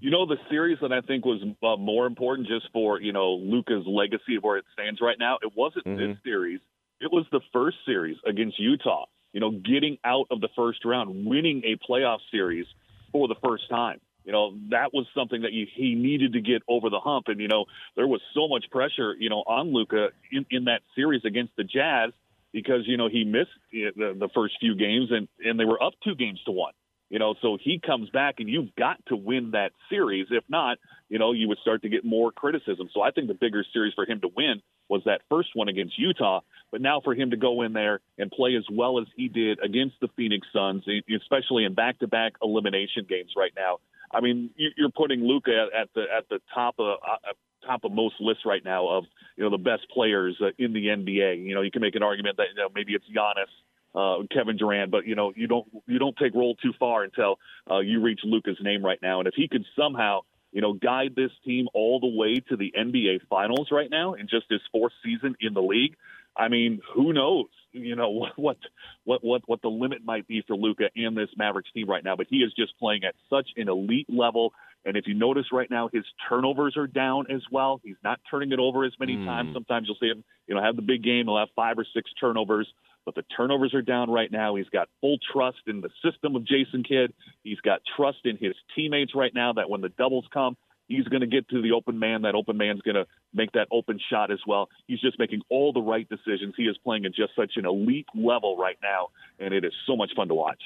You 0.02 0.12
know, 0.12 0.26
the 0.26 0.38
series 0.50 0.78
that 0.82 0.94
I 0.94 1.02
think 1.02 1.26
was 1.26 1.42
uh, 1.64 1.76
more 1.76 2.06
important 2.06 2.48
just 2.48 2.68
for, 2.72 3.02
you 3.02 3.12
know, 3.12 3.34
Luka's 3.34 3.86
legacy 3.86 4.36
of 4.36 4.44
where 4.44 4.58
it 4.58 4.66
stands 4.74 5.02
right 5.02 5.18
now, 5.20 5.38
it 5.42 5.52
wasn't 5.56 5.86
mm-hmm. 5.86 5.98
this 5.98 6.18
series. 6.24 6.60
It 7.02 7.12
was 7.12 7.26
the 7.32 7.42
first 7.52 7.78
series 7.86 8.18
against 8.26 8.60
Utah 8.60 9.06
you 9.34 9.40
know, 9.40 9.52
getting 9.52 9.98
out 10.04 10.28
of 10.32 10.42
the 10.42 10.50
first 10.56 10.86
round, 10.86 11.26
winning 11.26 11.64
a 11.66 11.78
playoff 11.78 12.20
series 12.32 12.66
for 13.12 13.28
the 13.28 13.36
first 13.44 13.70
time. 13.70 14.00
You 14.26 14.32
know, 14.32 14.54
that 14.70 14.94
was 14.94 15.08
something 15.16 15.42
that 15.42 15.54
you, 15.54 15.66
he 15.74 15.96
needed 15.96 16.34
to 16.34 16.42
get 16.42 16.62
over 16.68 16.90
the 16.90 17.00
hump. 17.00 17.30
And, 17.30 17.40
you 17.40 17.48
know, 17.48 17.66
there 17.96 18.08
was 18.08 18.22
so 18.34 18.48
much 18.48 18.66
pressure, 18.70 19.16
you 19.18 19.30
know, 19.30 19.44
on 19.48 19.74
Luka 19.74 20.10
in, 20.32 20.46
in 20.52 20.66
that 20.66 20.82
series 20.96 21.26
against 21.26 21.56
the 21.56 21.64
Jazz 21.64 22.12
because, 22.52 22.82
you 22.86 22.98
know, 22.98 23.10
he 23.10 23.24
missed 23.24 23.50
the, 23.72 23.92
the 23.96 24.30
first 24.36 24.56
few 24.60 24.76
games 24.76 25.10
and, 25.12 25.28
and 25.44 25.60
they 25.60 25.66
were 25.66 25.82
up 25.82 25.94
two 26.04 26.16
games 26.16 26.40
to 26.46 26.52
one. 26.52 26.74
You 27.10 27.18
know, 27.18 27.34
so 27.42 27.58
he 27.60 27.80
comes 27.80 28.10
back 28.12 28.36
and 28.38 28.48
you've 28.48 28.76
got 28.76 29.04
to 29.08 29.16
win 29.16 29.52
that 29.52 29.72
series. 29.90 30.28
If 30.30 30.44
not, 30.48 30.78
you 31.10 31.18
know, 31.18 31.32
you 31.32 31.48
would 31.48 31.58
start 31.60 31.82
to 31.82 31.90
get 31.90 32.06
more 32.06 32.32
criticism. 32.32 32.88
So 32.94 33.02
I 33.02 33.10
think 33.12 33.28
the 33.28 33.34
bigger 33.34 33.66
series 33.74 33.94
for 33.96 34.06
him 34.06 34.22
to 34.22 34.30
win 34.36 34.62
was 34.90 35.02
that 35.06 35.22
first 35.30 35.50
one 35.56 35.70
against 35.70 35.98
Utah. 35.98 36.42
But 36.72 36.82
now 36.82 37.02
for 37.02 37.16
him 37.16 37.32
to 37.32 37.38
go 37.38 37.64
in 37.64 37.74
there 37.74 38.00
and 38.20 38.30
play 38.30 38.56
as 38.56 38.66
well 38.72 39.00
as 39.00 39.08
he 39.16 39.28
did 39.28 39.60
against 39.64 39.96
the 40.02 40.08
Phoenix 40.16 40.48
Suns, 40.54 40.84
especially 41.16 41.66
in 41.66 41.74
back-to-back 41.74 42.34
elimination 42.44 43.06
games 43.10 43.32
right 43.36 43.54
now. 43.56 43.80
I 44.12 44.22
mean, 44.22 44.52
you're 44.56 44.90
putting 44.90 45.22
Luka 45.22 45.68
at 45.80 45.90
the 45.94 46.02
at 46.02 46.28
the 46.30 46.40
top 46.54 46.76
of 46.80 46.98
uh, 47.08 47.34
top 47.66 47.84
of 47.84 47.92
most 47.92 48.16
lists 48.20 48.44
right 48.46 48.64
now 48.64 48.88
of 48.88 49.06
you 49.36 49.44
know 49.44 49.52
the 49.52 49.62
best 49.62 49.88
players 49.94 50.36
uh, 50.42 50.48
in 50.58 50.74
the 50.74 50.88
NBA. 50.88 51.46
You 51.46 51.54
know, 51.54 51.62
you 51.62 51.70
can 51.70 51.82
make 51.82 51.96
an 51.96 52.02
argument 52.02 52.38
that 52.38 52.48
you 52.56 52.62
know 52.62 52.70
maybe 52.74 52.94
it's 52.94 53.06
Giannis 53.06 53.52
uh, 53.96 54.18
Kevin 54.32 54.58
Durant, 54.58 54.92
but 54.92 55.06
you 55.06 55.16
know 55.16 55.34
you 55.36 55.48
don't 55.48 55.68
you 55.88 56.00
don't 56.00 56.16
take 56.18 56.36
roll 56.36 56.56
too 56.56 56.74
far 56.80 57.04
until 57.04 57.38
uh, 57.70 57.80
you 57.80 58.02
reach 58.02 58.22
Luka's 58.24 58.58
name 58.62 58.84
right 58.84 59.00
now. 59.02 59.20
And 59.20 59.28
if 59.28 59.34
he 59.36 59.48
could 59.48 59.66
somehow 59.78 60.22
you 60.52 60.62
know 60.62 60.74
guide 60.74 61.14
this 61.16 61.32
team 61.46 61.68
all 61.74 62.00
the 62.00 62.08
way 62.08 62.36
to 62.50 62.56
the 62.56 62.74
NBA 62.78 63.28
Finals 63.30 63.70
right 63.72 63.90
now 63.90 64.14
in 64.14 64.28
just 64.28 64.46
his 64.50 64.62
fourth 64.72 64.94
season 65.04 65.36
in 65.40 65.54
the 65.54 65.62
league, 65.62 65.96
I 66.36 66.48
mean, 66.48 66.82
who 66.94 67.14
knows? 67.14 67.48
You 67.72 67.96
know 67.96 68.28
what 68.36 68.58
what 69.04 69.24
what 69.24 69.42
what 69.46 69.62
the 69.62 69.70
limit 69.70 70.04
might 70.04 70.28
be 70.28 70.44
for 70.46 70.56
Luka 70.56 70.90
and 70.96 71.18
this 71.18 71.30
Mavericks 71.36 71.72
team 71.74 71.90
right 71.90 72.04
now. 72.04 72.16
But 72.16 72.28
he 72.30 72.38
is 72.38 72.54
just 72.58 72.78
playing 72.80 73.04
at 73.04 73.16
such 73.30 73.50
an 73.58 73.70
elite 73.70 74.08
level. 74.10 74.54
And 74.86 74.96
if 74.96 75.08
you 75.08 75.14
notice 75.14 75.46
right 75.52 75.70
now, 75.70 75.90
his 75.92 76.06
turnovers 76.30 76.78
are 76.78 76.88
down 76.88 77.26
as 77.30 77.42
well. 77.52 77.82
He's 77.84 77.98
not 78.02 78.22
turning 78.32 78.54
it 78.54 78.60
over 78.60 78.86
as 78.86 78.94
many 78.98 79.18
mm. 79.18 79.26
times. 79.26 79.54
Sometimes 79.54 79.88
you'll 79.88 79.98
see 80.00 80.08
him, 80.08 80.24
you 80.48 80.56
know, 80.56 80.64
have 80.64 80.78
the 80.78 80.82
big 80.82 81.04
game. 81.04 81.26
He'll 81.26 81.38
have 81.38 81.50
five 81.54 81.78
or 81.78 81.86
six 81.94 82.10
turnovers 82.18 82.66
but 83.10 83.16
the 83.16 83.36
turnovers 83.36 83.74
are 83.74 83.82
down 83.82 84.12
right 84.12 84.32
now. 84.32 84.56
He's 84.56 84.70
got 84.70 84.88
full 85.02 85.18
trust 85.34 85.58
in 85.66 85.82
the 85.82 85.90
system 86.04 86.36
of 86.36 86.46
Jason 86.46 86.84
Kidd. 86.84 87.14
He's 87.44 87.60
got 87.62 87.82
trust 87.98 88.20
in 88.26 88.38
his 88.38 88.54
teammates 88.76 89.16
right 89.16 89.34
now 89.34 89.54
that 89.54 89.68
when 89.68 89.82
the 89.82 89.90
doubles 89.90 90.26
come, 90.32 90.58
he's 90.88 91.06
going 91.06 91.22
to 91.22 91.28
get 91.28 91.50
to 91.50 91.62
the 91.62 91.72
open 91.72 91.98
man. 91.98 92.22
That 92.22 92.36
open 92.36 92.58
man's 92.58 92.82
going 92.82 92.96
to 92.96 93.08
make 93.34 93.52
that 93.54 93.68
open 93.72 94.00
shot 94.12 94.32
as 94.32 94.40
well. 94.46 94.70
He's 94.86 95.02
just 95.02 95.18
making 95.18 95.42
all 95.50 95.74
the 95.74 95.82
right 95.82 96.08
decisions. 96.08 96.54
He 96.56 96.64
is 96.64 96.78
playing 96.84 97.06
at 97.06 97.16
just 97.16 97.36
such 97.36 97.54
an 97.56 97.66
elite 97.66 98.08
level 98.14 98.58
right 98.58 98.78
now, 98.84 99.08
and 99.40 99.54
it 99.54 99.66
is 99.66 99.74
so 99.88 99.96
much 99.96 100.12
fun 100.16 100.28
to 100.28 100.36
watch. 100.36 100.62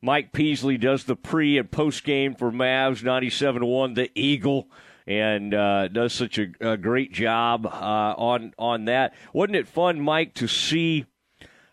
Mike 0.00 0.32
Peasley 0.32 0.78
does 0.78 1.04
the 1.04 1.16
pre 1.16 1.58
and 1.58 1.68
post 1.68 2.04
game 2.04 2.36
for 2.36 2.52
Mavs 2.52 3.02
97 3.02 3.66
1, 3.66 3.94
the 3.94 4.10
Eagle 4.14 4.68
and 5.06 5.54
uh, 5.54 5.88
does 5.88 6.12
such 6.12 6.38
a, 6.38 6.48
a 6.60 6.76
great 6.76 7.12
job 7.12 7.66
uh, 7.66 8.14
on 8.16 8.52
on 8.58 8.86
that. 8.86 9.14
Wasn't 9.32 9.56
it 9.56 9.68
fun, 9.68 10.00
Mike, 10.00 10.34
to 10.34 10.48
see 10.48 11.06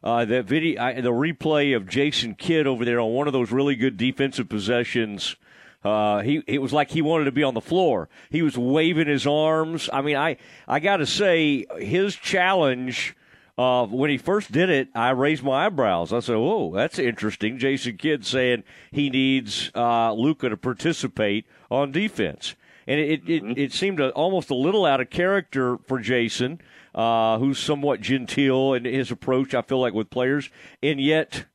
uh, 0.04 0.26
the 0.26 0.44
video, 0.44 0.82
uh, 0.82 1.02
the 1.02 1.12
replay 1.12 1.76
of 1.76 1.88
Jason 1.88 2.36
Kidd 2.36 2.68
over 2.68 2.84
there 2.84 3.00
on 3.00 3.14
one 3.14 3.28
of 3.28 3.34
those 3.34 3.52
really 3.52 3.76
good 3.76 3.98
defensive 3.98 4.50
possessions. 4.50 5.36
Uh, 5.84 6.22
he 6.22 6.44
it 6.48 6.62
was 6.62 6.74
like 6.74 6.92
he 6.92 7.02
wanted 7.02 7.26
to 7.26 7.32
be 7.32 7.44
on 7.44 7.54
the 7.54 7.62
floor. 7.62 8.10
He 8.30 8.42
was 8.42 8.58
waving 8.58 9.08
his 9.08 9.26
arms. 9.26 9.90
I 9.92 10.02
mean, 10.02 10.16
I 10.16 10.38
I 10.68 10.80
got 10.80 10.98
to 10.98 11.06
say 11.06 11.66
his 11.78 12.16
challenge. 12.16 13.16
Uh, 13.56 13.86
when 13.86 14.10
he 14.10 14.18
first 14.18 14.52
did 14.52 14.72
it, 14.72 14.88
I 14.96 15.12
raised 15.12 15.44
my 15.44 15.68
eyebrows. 15.68 16.12
I 16.12 16.22
said, 16.22 16.38
"Whoa, 16.38 16.74
that's 16.74 16.98
interesting." 16.98 17.60
Jason 17.60 17.98
Kidd 17.98 18.26
saying 18.26 18.64
he 18.92 19.12
needs 19.12 19.72
uh, 19.76 20.12
Luka 20.14 20.50
to 20.50 20.58
participate 20.58 21.46
on 21.70 21.92
defense, 21.92 22.56
and 22.88 23.00
it 23.00 23.30
it, 23.30 23.44
mm-hmm. 23.44 23.54
it 23.56 23.72
seemed 23.72 24.00
a, 24.00 24.10
almost 24.12 24.50
a 24.50 24.56
little 24.56 24.86
out 24.86 25.02
of 25.02 25.12
character 25.12 25.78
for 25.86 26.00
Jason 26.00 26.62
uh, 26.94 27.40
who's 27.40 27.60
somewhat 27.60 28.02
genteel 28.02 28.74
in 28.74 28.86
his 28.86 29.12
approach, 29.12 29.54
I 29.54 29.62
feel 29.62 29.80
like, 29.80 29.94
with 29.94 30.10
players. 30.10 30.50
And 30.82 31.00
yet, 31.00 31.46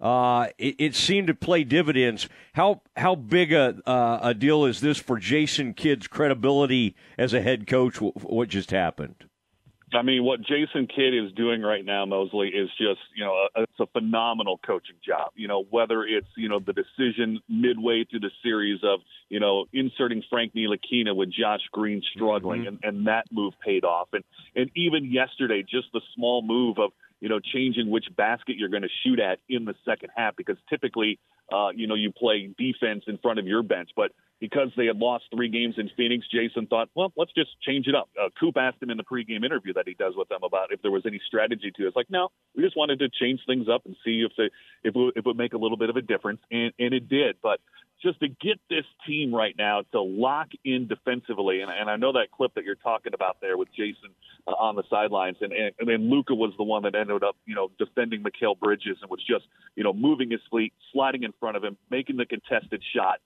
uh, 0.00 0.48
it, 0.58 0.76
it, 0.78 0.94
seemed 0.94 1.26
to 1.26 1.34
play 1.34 1.64
dividends. 1.64 2.28
How 2.54 2.82
how 2.96 3.16
big 3.16 3.52
a 3.52 3.80
uh, 3.84 4.20
a 4.22 4.34
deal 4.34 4.64
is 4.64 4.80
this 4.80 4.98
for 4.98 5.18
Jason 5.18 5.74
Kidd's 5.74 6.06
credibility 6.06 6.94
as 7.16 7.34
a 7.34 7.42
head 7.42 7.66
coach? 7.66 7.96
What 8.00 8.48
just 8.48 8.70
happened? 8.70 9.24
I 9.94 10.02
mean, 10.02 10.24
what 10.24 10.40
Jason 10.40 10.86
Kidd 10.86 11.14
is 11.14 11.32
doing 11.32 11.62
right 11.62 11.84
now, 11.84 12.04
Mosley, 12.04 12.48
is 12.48 12.68
just 12.78 13.00
you 13.14 13.24
know 13.24 13.46
a, 13.56 13.62
it's 13.62 13.80
a 13.80 13.86
phenomenal 13.86 14.58
coaching 14.64 14.96
job. 15.04 15.32
You 15.34 15.48
know 15.48 15.64
whether 15.70 16.04
it's 16.04 16.26
you 16.36 16.48
know 16.48 16.58
the 16.58 16.72
decision 16.72 17.40
midway 17.48 18.04
through 18.04 18.20
the 18.20 18.30
series 18.42 18.80
of 18.82 19.00
you 19.28 19.40
know 19.40 19.66
inserting 19.72 20.22
Frank 20.28 20.54
Ntilikina 20.54 21.14
with 21.14 21.32
Josh 21.32 21.62
Green 21.72 22.02
struggling, 22.14 22.62
mm-hmm. 22.62 22.76
and, 22.82 22.96
and 22.96 23.06
that 23.06 23.26
move 23.30 23.54
paid 23.64 23.84
off, 23.84 24.08
and 24.12 24.24
and 24.54 24.70
even 24.76 25.10
yesterday, 25.10 25.62
just 25.62 25.88
the 25.92 26.00
small 26.14 26.42
move 26.42 26.78
of 26.78 26.90
you 27.20 27.28
know, 27.28 27.40
changing 27.40 27.90
which 27.90 28.06
basket 28.16 28.56
you're 28.56 28.68
going 28.68 28.82
to 28.82 28.88
shoot 29.04 29.18
at 29.18 29.40
in 29.48 29.64
the 29.64 29.74
second 29.84 30.10
half 30.16 30.36
because 30.36 30.56
typically, 30.68 31.18
uh, 31.52 31.68
you 31.74 31.86
know, 31.86 31.94
you 31.94 32.12
play 32.12 32.50
defense 32.58 33.04
in 33.06 33.18
front 33.18 33.38
of 33.38 33.46
your 33.46 33.62
bench. 33.62 33.90
But 33.96 34.12
because 34.40 34.68
they 34.76 34.86
had 34.86 34.98
lost 34.98 35.24
three 35.34 35.48
games 35.48 35.74
in 35.78 35.90
Phoenix, 35.96 36.26
Jason 36.30 36.66
thought, 36.66 36.88
well, 36.94 37.12
let's 37.16 37.32
just 37.32 37.50
change 37.62 37.86
it 37.88 37.94
up. 37.94 38.08
Uh, 38.20 38.28
Coop 38.38 38.56
asked 38.56 38.82
him 38.82 38.90
in 38.90 38.96
the 38.96 39.04
pregame 39.04 39.44
interview 39.44 39.72
that 39.74 39.86
he 39.86 39.94
does 39.94 40.14
with 40.16 40.28
them 40.28 40.40
about 40.44 40.72
if 40.72 40.80
there 40.82 40.90
was 40.90 41.02
any 41.06 41.20
strategy 41.26 41.72
to 41.76 41.84
it. 41.84 41.88
It's 41.88 41.96
like, 41.96 42.10
no, 42.10 42.28
we 42.58 42.64
just 42.64 42.76
wanted 42.76 42.98
to 42.98 43.08
change 43.08 43.40
things 43.46 43.68
up 43.72 43.86
and 43.86 43.94
see 44.04 44.26
if 44.28 44.32
they, 44.36 44.50
if 44.82 44.96
it, 44.96 45.12
if 45.14 45.18
it 45.18 45.26
would 45.26 45.36
make 45.36 45.52
a 45.52 45.58
little 45.58 45.76
bit 45.76 45.90
of 45.90 45.96
a 45.96 46.02
difference, 46.02 46.40
and, 46.50 46.72
and 46.76 46.92
it 46.92 47.08
did. 47.08 47.36
But 47.40 47.60
just 48.02 48.18
to 48.18 48.26
get 48.26 48.58
this 48.68 48.84
team 49.06 49.32
right 49.32 49.54
now 49.56 49.82
to 49.92 50.02
lock 50.02 50.48
in 50.64 50.88
defensively, 50.88 51.60
and, 51.60 51.70
and 51.70 51.88
I 51.88 51.94
know 51.94 52.12
that 52.14 52.32
clip 52.32 52.54
that 52.56 52.64
you're 52.64 52.74
talking 52.74 53.14
about 53.14 53.40
there 53.40 53.56
with 53.56 53.68
Jason 53.70 54.10
uh, 54.48 54.50
on 54.50 54.74
the 54.74 54.82
sidelines, 54.90 55.36
and, 55.40 55.52
and, 55.52 55.72
and 55.78 55.88
then 55.88 56.10
Luka 56.10 56.34
was 56.34 56.52
the 56.58 56.64
one 56.64 56.82
that 56.82 56.96
ended 56.96 57.22
up, 57.22 57.36
you 57.46 57.54
know, 57.54 57.70
defending 57.78 58.24
Mikal 58.24 58.58
Bridges 58.58 58.98
and 59.02 59.08
was 59.08 59.20
just, 59.24 59.44
you 59.76 59.84
know, 59.84 59.92
moving 59.92 60.32
his 60.32 60.40
feet, 60.52 60.72
sliding 60.92 61.22
in 61.22 61.32
front 61.38 61.56
of 61.56 61.62
him, 61.62 61.76
making 61.90 62.16
the 62.16 62.26
contested 62.26 62.82
shot. 62.92 63.20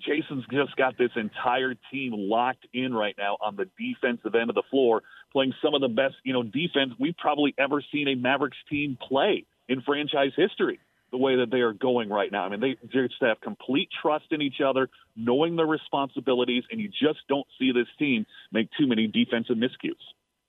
Jason's 0.00 0.44
just 0.50 0.76
got 0.76 0.96
this 0.98 1.10
entire 1.16 1.74
team 1.90 2.12
locked 2.14 2.66
in 2.72 2.94
right 2.94 3.14
now 3.18 3.36
on 3.40 3.56
the 3.56 3.68
defensive 3.78 4.34
end 4.34 4.50
of 4.50 4.54
the 4.54 4.62
floor, 4.70 5.02
playing 5.34 5.52
some 5.62 5.74
of 5.74 5.82
the 5.82 5.88
best, 5.88 6.14
you 6.22 6.32
know, 6.32 6.42
defense 6.42 6.92
we've 6.98 7.16
probably 7.18 7.54
ever 7.58 7.82
seen 7.92 8.08
a 8.08 8.14
Mavericks 8.14 8.56
team 8.70 8.96
play 9.08 9.44
in 9.68 9.82
franchise 9.82 10.32
history 10.36 10.80
the 11.10 11.18
way 11.18 11.36
that 11.36 11.50
they 11.50 11.60
are 11.60 11.72
going 11.72 12.08
right 12.08 12.32
now. 12.32 12.44
I 12.44 12.48
mean, 12.48 12.60
they 12.60 12.76
just 12.90 13.14
have 13.20 13.40
complete 13.40 13.88
trust 14.02 14.26
in 14.30 14.40
each 14.40 14.60
other, 14.64 14.88
knowing 15.16 15.56
their 15.56 15.66
responsibilities, 15.66 16.64
and 16.70 16.80
you 16.80 16.88
just 16.88 17.20
don't 17.28 17.46
see 17.58 17.72
this 17.72 17.86
team 17.98 18.26
make 18.50 18.68
too 18.78 18.86
many 18.86 19.06
defensive 19.06 19.56
miscues. 19.56 19.92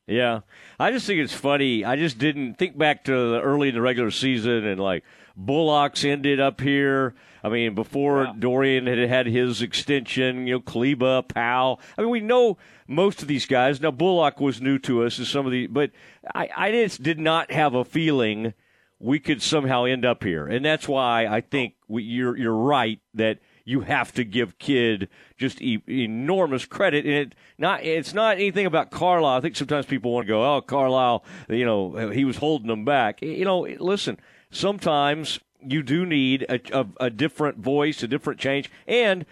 Yeah, 0.08 0.42
I 0.80 0.92
just 0.92 1.08
think 1.08 1.20
it's 1.20 1.34
funny. 1.34 1.84
I 1.84 1.96
just 1.96 2.20
didn't 2.20 2.56
think 2.56 2.78
back 2.78 3.06
to 3.06 3.12
the 3.12 3.42
early 3.42 3.70
in 3.70 3.76
the 3.76 3.82
regular 3.82 4.12
season 4.12 4.66
and 4.66 4.80
like 4.80 5.04
Bullock's 5.36 6.06
ended 6.06 6.40
up 6.40 6.62
here. 6.62 7.16
I 7.44 7.50
mean, 7.50 7.76
before 7.76 8.24
yeah. 8.24 8.34
Dorian 8.38 8.88
had 8.88 8.98
had 9.10 9.26
his 9.28 9.62
extension, 9.62 10.48
you 10.48 10.56
know, 10.56 10.60
Kleber, 10.62 11.24
Powell. 11.24 11.80
I 11.98 12.02
mean, 12.02 12.10
we 12.10 12.20
know 12.20 12.58
most 12.88 13.22
of 13.22 13.28
these 13.28 13.46
guys. 13.46 13.82
Now 13.82 13.92
Bullock 13.92 14.40
was 14.40 14.62
new 14.62 14.80
to 14.80 15.04
us, 15.04 15.18
and 15.18 15.28
some 15.28 15.46
of 15.46 15.52
the, 15.52 15.68
but 15.68 15.92
I, 16.34 16.50
I 16.56 16.72
just 16.72 17.04
did 17.04 17.20
not 17.20 17.52
have 17.52 17.74
a 17.74 17.86
feeling 17.86 18.54
we 19.00 19.20
could 19.20 19.42
somehow 19.42 19.86
end 19.86 20.06
up 20.06 20.24
here. 20.24 20.48
And 20.48 20.64
that's 20.64 20.88
why 20.88 21.28
I 21.28 21.42
think 21.42 21.76
we, 21.88 22.04
you're 22.04 22.38
you're 22.38 22.56
right 22.56 23.00
that 23.14 23.40
you 23.66 23.82
have 23.82 24.14
to 24.14 24.24
give 24.24 24.58
Kidd 24.60 25.10
just 25.38 25.62
e- 25.62 25.82
enormous 25.88 26.66
credit. 26.66 27.06
And 27.06 27.14
it 27.14 27.36
not 27.58 27.84
it's 27.84 28.14
not 28.14 28.38
anything 28.38 28.66
about 28.66 28.92
Carlisle. 28.92 29.38
I 29.38 29.42
think 29.42 29.56
sometimes 29.56 29.88
people 29.88 30.14
want 30.14 30.28
to 30.28 30.34
go, 30.34 30.56
oh, 30.56 30.62
Carlisle, 30.62 31.26
you 31.50 31.66
know, 31.66 32.10
he 32.10 32.24
was 32.24 32.38
holding 32.38 32.68
them 32.68 32.86
back. 32.86 33.22
You 33.22 33.44
know, 33.44 33.62
listen, 33.80 34.20
sometimes 34.52 35.40
you 35.62 35.82
do 35.82 36.06
need 36.06 36.44
a, 36.44 36.80
a, 36.80 36.88
a 37.02 37.10
different 37.10 37.58
voice, 37.58 38.04
a 38.04 38.08
different 38.08 38.40
change. 38.40 38.72
And 38.88 39.26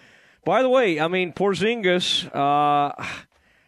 by 0.43 0.63
the 0.63 0.69
way, 0.69 0.99
I 0.99 1.07
mean 1.07 1.31
Porzingis. 1.31 2.25
Uh, 2.35 2.91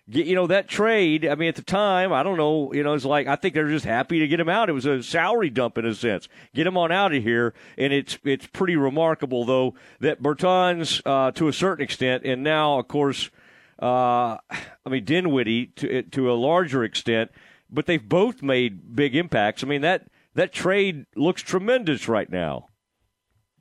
you 0.08 0.36
know 0.36 0.48
that 0.48 0.68
trade. 0.68 1.28
I 1.28 1.36
mean, 1.36 1.50
at 1.50 1.56
the 1.56 1.64
time, 1.64 2.14
I 2.14 2.22
don't 2.22 2.38
know. 2.38 2.72
You 2.74 2.84
know, 2.84 2.94
it's 2.94 3.06
like 3.06 3.28
I 3.28 3.36
think 3.36 3.56
they're 3.56 3.70
just 3.70 3.86
happy 3.86 4.20
to 4.20 4.28
get 4.28 4.40
him 4.40 4.50
out. 4.50 4.70
It 4.70 4.74
was 4.74 4.86
a 4.86 5.02
salary 5.02 5.50
dump 5.50 5.78
in 5.78 5.86
a 5.86 5.96
sense. 5.96 6.28
Get 6.54 6.68
him 6.68 6.78
on 6.78 6.92
out 6.92 7.14
of 7.14 7.24
here, 7.24 7.54
and 7.78 7.92
it's 7.92 8.20
it's 8.24 8.46
pretty 8.48 8.76
remarkable 8.76 9.46
though 9.46 9.74
that 10.00 10.22
Bertans, 10.22 11.02
uh, 11.06 11.32
to 11.32 11.48
a 11.48 11.54
certain 11.54 11.84
extent, 11.84 12.24
and 12.24 12.44
now 12.44 12.78
of 12.80 12.88
course, 12.88 13.32
uh, 13.82 14.38
I 14.50 14.90
mean 14.90 15.06
Dinwiddie 15.06 15.68
to 15.78 16.04
to 16.04 16.32
a 16.32 16.36
larger 16.36 16.84
extent, 16.84 17.32
but 17.70 17.88
they've 17.88 18.08
both 18.08 18.44
made 18.44 18.96
big 18.96 19.16
impacts. 19.16 19.64
I 19.64 19.68
mean 19.68 19.82
that 19.82 20.08
that 20.36 20.54
trade 20.54 21.08
looks 21.16 21.42
tremendous 21.42 22.08
right 22.08 22.30
now. 22.30 22.68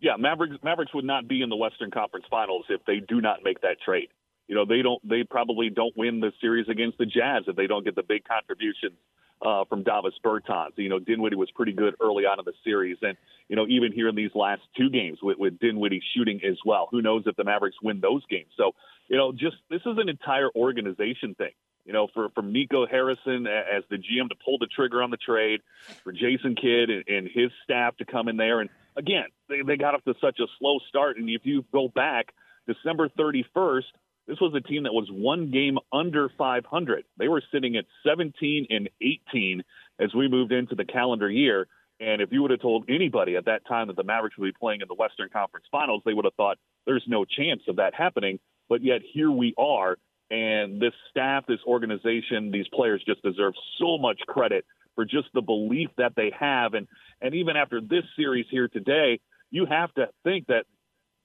Yeah, 0.01 0.17
Mavericks 0.19 0.57
Mavericks 0.63 0.93
would 0.93 1.07
not 1.07 1.27
be 1.27 1.41
in 1.41 1.49
the 1.49 1.57
Western 1.57 1.91
Conference 1.91 2.27
Finals 2.29 2.67
if 2.69 2.85
they 2.85 3.01
do 3.01 3.23
not 3.23 3.39
make 3.43 3.63
that 3.63 3.81
trade. 3.83 4.09
You 4.49 4.55
know, 4.55 4.65
they 4.65 4.83
don't. 4.83 5.07
They 5.09 5.25
probably 5.25 5.71
don't 5.71 5.97
win 5.97 6.21
the 6.21 6.33
series 6.41 6.69
against 6.69 6.99
the 6.99 7.07
Jazz 7.07 7.45
if 7.47 7.57
they 7.57 7.67
don't 7.67 7.85
get 7.85 7.95
the 7.95 8.03
big 8.03 8.25
contributions 8.25 8.97
uh, 9.45 9.65
from 9.65 9.83
Davis 9.83 10.15
Bertans. 10.25 10.73
You 10.77 10.89
know, 10.89 10.99
Dinwiddie 10.99 11.37
was 11.37 11.51
pretty 11.51 11.73
good 11.73 11.95
early 12.01 12.25
on 12.25 12.39
in 12.39 12.45
the 12.45 12.53
series, 12.65 12.99
and 13.03 13.17
you 13.49 13.57
know, 13.57 13.67
even 13.69 13.93
here 13.93 14.09
in 14.09 14.15
these 14.15 14.35
last 14.35 14.63
two 14.77 14.91
games 14.91 15.19
with, 15.23 15.39
with 15.39 15.59
Dinwiddie 15.59 16.03
shooting 16.15 16.41
as 16.45 16.57
well. 16.65 16.89
Who 16.91 17.03
knows 17.03 17.25
if 17.27 17.37
the 17.37 17.45
Mavericks 17.45 17.77
win 17.83 18.01
those 18.01 18.25
games? 18.27 18.51
So, 18.57 18.73
you 19.09 19.17
know, 19.17 19.33
just 19.33 19.57
this 19.71 19.83
is 19.83 19.99
an 19.99 20.09
entire 20.09 20.51
organization 20.55 21.35
thing. 21.35 21.53
You 21.85 21.93
know, 21.93 22.09
for 22.15 22.31
from 22.31 22.53
Nico 22.53 22.87
Harrison 22.87 23.47
as 23.47 23.85
the 23.91 23.97
GM 23.97 24.31
to 24.31 24.35
pull 24.43 24.59
the 24.59 24.67
trigger 24.67 25.03
on 25.03 25.11
the 25.11 25.19
trade, 25.19 25.61
for 26.03 26.13
Jason 26.13 26.55
Kidd 26.55 26.89
and, 26.89 27.05
and 27.09 27.29
his 27.33 27.51
staff 27.63 27.97
to 27.99 28.07
come 28.07 28.29
in 28.29 28.39
there, 28.39 28.61
and 28.61 28.71
again, 28.97 29.27
they, 29.49 29.61
they 29.61 29.77
got 29.77 29.95
off 29.95 30.05
to 30.05 30.15
such 30.21 30.41
a 30.41 30.47
slow 30.59 30.79
start. 30.89 31.19
And 31.19 31.29
if 31.29 31.43
you 31.45 31.65
go 31.73 31.89
back, 31.89 32.33
December 32.67 33.11
31st, 33.11 33.83
this 34.27 34.41
was 34.41 34.55
a 34.55 34.61
team 34.61 34.85
that 34.85 34.93
was 34.93 35.09
one 35.11 35.51
game 35.51 35.79
under 35.93 36.31
500. 36.37 37.05
They 37.19 37.29
were 37.29 37.43
sitting 37.53 37.77
at 37.77 37.85
17 38.07 38.67
and 38.71 38.89
18 39.01 39.63
as 40.01 40.15
we 40.15 40.29
moved 40.29 40.53
into 40.53 40.75
the 40.75 40.85
calendar 40.85 41.31
year. 41.31 41.67
And 42.01 42.21
if 42.21 42.33
you 42.33 42.43
would 42.43 42.51
have 42.51 42.61
told 42.61 42.87
anybody 42.89 43.37
at 43.37 43.45
that 43.45 43.67
time 43.67 43.89
that 43.89 43.97
the 43.97 44.03
Mavericks 44.03 44.37
would 44.39 44.47
be 44.47 44.59
playing 44.59 44.81
in 44.81 44.89
the 44.89 44.95
Western 44.95 45.29
Conference 45.29 45.67
Finals, 45.71 46.03
they 46.05 46.15
would 46.15 46.25
have 46.25 46.35
thought 46.35 46.59
there's 46.87 47.05
no 47.07 47.25
chance 47.25 47.63
of 47.69 47.77
that 47.77 47.95
happening. 47.95 48.41
But 48.69 48.83
yet 48.83 49.03
here 49.13 49.31
we 49.31 49.55
are. 49.59 49.97
And 50.31 50.81
this 50.81 50.95
staff, 51.11 51.45
this 51.47 51.61
organization, 51.67 52.51
these 52.51 52.67
players 52.73 53.03
just 53.07 53.23
deserve 53.23 53.55
so 53.79 53.99
much 53.99 54.21
credit 54.27 54.65
for 54.95 55.05
just 55.05 55.29
the 55.35 55.43
belief 55.43 55.91
that 55.99 56.15
they 56.17 56.33
have. 56.39 56.75
And, 56.75 56.89
and 57.21 57.35
even 57.35 57.57
after 57.57 57.81
this 57.81 58.05
series 58.17 58.47
here 58.51 58.69
today, 58.69 59.21
you 59.51 59.67
have 59.67 59.93
to 59.95 60.09
think 60.25 60.47
that 60.47 60.65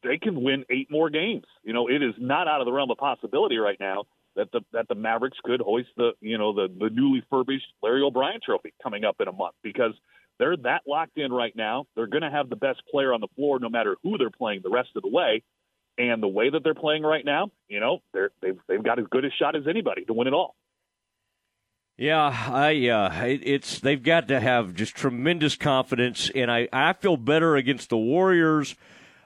they 0.03 0.18
can 0.18 0.41
win 0.41 0.65
eight 0.70 0.89
more 0.89 1.10
games. 1.10 1.46
You 1.63 1.74
know, 1.74 1.88
it 1.88 2.01
is 2.01 2.13
not 2.18 2.48
out 2.48 2.62
of 2.62 2.65
the 2.65 2.72
realm 2.72 2.91
of 2.91 2.98
possibility 2.98 3.58
right 3.58 3.79
now 3.79 4.06
that 4.36 4.51
the 4.51 4.62
that 4.72 4.88
the 4.88 4.96
Mavericks 4.96 5.38
could 5.44 5.62
hoist 5.62 5.89
the 5.98 6.12
you 6.22 6.38
know 6.38 6.53
the 6.53 6.68
the 6.68 6.89
newly 6.89 7.24
furbished 7.29 7.65
Larry 7.84 8.01
O'Brien 8.01 8.39
Trophy 8.44 8.74
coming 8.82 9.03
up 9.03 9.18
in 9.20 9.27
a 9.27 9.32
month 9.32 9.56
because 9.63 9.94
they're 10.38 10.58
that 10.58 10.82
locked 10.88 11.18
in 11.18 11.32
right 11.32 11.56
now. 11.56 11.86
They're 11.96 12.08
going 12.08 12.24
to 12.24 12.32
have 12.32 12.50
the 12.50 12.56
best 12.56 12.82
player 12.89 13.13
on 13.13 13.22
the 13.22 13.27
floor 13.36 13.60
no 13.60 13.70
matter 13.70 13.98
who 14.03 14.18
they're 14.18 14.29
playing 14.29 14.62
the 14.63 14.70
rest 14.70 14.89
of 14.96 15.03
the 15.03 15.10
way. 15.10 15.44
And 15.98 16.24
the 16.24 16.29
way 16.29 16.50
that 16.50 16.63
they're 16.63 16.74
playing 16.74 17.03
right 17.03 17.25
now, 17.25 17.51
you 17.68 17.82
know, 17.82 18.00
they're, 18.13 18.32
they've 18.41 18.58
they've 18.68 18.84
got 18.84 19.00
as 19.00 19.06
good 19.12 19.25
a 19.25 19.29
shot 19.38 19.58
as 19.58 19.63
anybody 19.68 20.06
to 20.06 20.13
win 20.13 20.27
it 20.27 20.34
all. 20.34 20.56
Yeah, 21.98 22.34
I 22.48 22.88
uh, 22.88 23.25
it, 23.25 23.41
it's 23.44 23.79
they've 23.82 24.01
got 24.01 24.29
to 24.29 24.39
have 24.39 24.74
just 24.74 24.96
tremendous 24.96 25.58
confidence, 25.58 26.32
and 26.34 26.50
I 26.50 26.70
I 26.72 26.94
feel 26.94 27.18
better 27.18 27.58
against 27.58 27.89
the 27.89 27.98
Warriors 27.98 28.77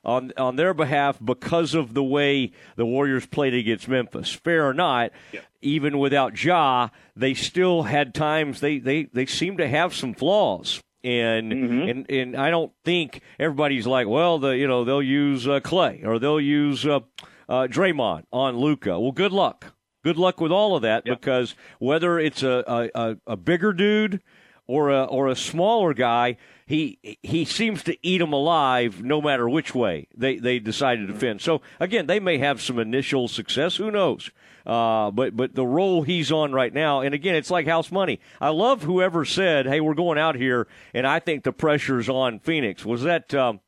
on 0.04 0.32
on 0.38 0.56
their 0.56 0.74
behalf 0.74 1.18
because 1.24 1.74
of 1.74 1.94
the 1.94 2.04
way 2.04 2.52
the 2.76 2.86
Warriors 2.86 3.26
played 3.26 3.54
against 3.54 3.88
Memphis. 3.88 4.32
Fair 4.32 4.68
or 4.68 4.74
not, 4.74 5.12
yeah. 5.32 5.42
even 5.62 5.98
without 6.00 6.42
Ja, 6.44 6.90
they 7.16 7.34
still 7.34 7.84
had 7.84 8.14
times 8.14 8.60
they 8.60 8.80
they 8.80 9.04
they 9.06 9.26
seem 9.26 9.58
to 9.58 9.68
have 9.68 9.94
some 9.94 10.14
flaws. 10.14 10.82
And, 11.06 11.52
mm-hmm. 11.52 11.90
and 11.90 12.10
and 12.10 12.36
I 12.38 12.50
don't 12.50 12.72
think 12.86 13.20
everybody's 13.38 13.86
like, 13.86 14.08
well, 14.08 14.40
the 14.40 14.52
you 14.52 14.68
know 14.68 14.86
they'll 14.86 15.04
use 15.04 15.48
uh, 15.48 15.60
Clay 15.60 16.02
or 16.06 16.18
they'll 16.18 16.40
use 16.40 16.86
uh, 16.86 17.02
uh, 17.50 17.68
Draymond 17.70 18.24
on 18.32 18.56
Luka. 18.58 18.98
Well, 18.98 19.12
good 19.12 19.34
luck, 19.34 19.74
good 20.06 20.16
luck 20.16 20.40
with 20.40 20.54
all 20.54 20.78
of 20.78 20.82
that 20.84 21.04
because 21.04 21.56
whether 21.80 22.20
it's 22.20 22.42
a, 22.42 22.90
a, 22.96 23.18
a 23.28 23.36
bigger 23.36 23.74
dude 23.74 24.22
or 24.66 24.92
a 24.92 25.04
or 25.04 25.28
a 25.28 25.36
smaller 25.36 25.94
guy, 25.94 26.38
he 26.66 27.18
he 27.22 27.46
seems 27.46 27.84
to 27.84 27.98
eat 28.06 28.20
them 28.20 28.34
alive 28.34 29.04
no 29.04 29.22
matter 29.22 29.50
which 29.50 29.76
way 29.76 30.08
they 30.16 30.38
they 30.38 30.60
decide 30.60 30.96
to 30.98 31.08
defend. 31.08 31.42
So 31.42 31.62
again, 31.80 32.08
they 32.08 32.20
may 32.20 32.38
have 32.38 32.62
some 32.62 32.80
initial 32.80 33.28
success. 33.28 33.76
Who 33.76 33.92
knows? 33.92 34.32
Uh, 34.66 35.12
but 35.12 35.36
but 35.36 35.56
the 35.56 35.66
roll 35.66 36.04
he's 36.04 36.32
on 36.32 36.54
right 36.54 36.74
now, 36.74 37.02
and 37.02 37.14
again, 37.14 37.36
it's 37.36 37.52
like 37.52 37.68
house 37.68 37.92
money. 37.92 38.20
I 38.40 38.50
love 38.50 38.84
whoever 38.84 39.26
said, 39.26 39.66
"Hey, 39.66 39.82
we're 39.82 39.94
going 39.94 40.18
out 40.18 40.36
here," 40.36 40.68
and 40.94 41.06
I 41.06 41.20
think 41.20 41.44
the 41.44 41.52
pressure's 41.52 42.08
on 42.08 42.40
Phoenix. 42.40 42.86
Was 42.86 43.04
that? 43.04 43.34
Um, 43.34 43.60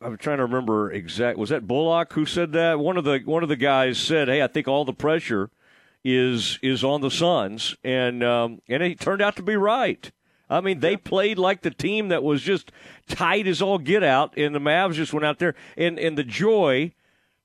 I'm 0.00 0.16
trying 0.16 0.38
to 0.38 0.44
remember 0.44 0.92
exact. 0.92 1.38
Was 1.38 1.50
that 1.50 1.66
Bullock 1.66 2.12
who 2.12 2.24
said 2.24 2.52
that? 2.52 2.78
One 2.78 2.96
of 2.96 3.04
the 3.04 3.18
one 3.24 3.42
of 3.42 3.48
the 3.48 3.56
guys 3.56 3.98
said, 3.98 4.28
"Hey, 4.28 4.42
I 4.42 4.46
think 4.46 4.68
all 4.68 4.84
the 4.84 4.92
pressure 4.92 5.50
is 6.04 6.60
is 6.62 6.84
on 6.84 7.00
the 7.00 7.10
Suns," 7.10 7.76
and 7.82 8.22
um, 8.22 8.62
and 8.68 8.84
he 8.84 8.94
turned 8.94 9.22
out 9.22 9.34
to 9.36 9.42
be 9.42 9.56
right. 9.56 10.12
I 10.48 10.60
mean, 10.60 10.80
they 10.80 10.96
played 10.96 11.38
like 11.38 11.62
the 11.62 11.70
team 11.70 12.08
that 12.08 12.22
was 12.22 12.42
just 12.42 12.70
tight 13.08 13.46
as 13.46 13.60
all 13.60 13.78
get 13.78 14.02
out, 14.02 14.36
and 14.36 14.54
the 14.54 14.60
Mavs 14.60 14.94
just 14.94 15.12
went 15.12 15.26
out 15.26 15.38
there. 15.38 15.54
And, 15.76 15.98
and 15.98 16.16
the 16.16 16.24
joy 16.24 16.92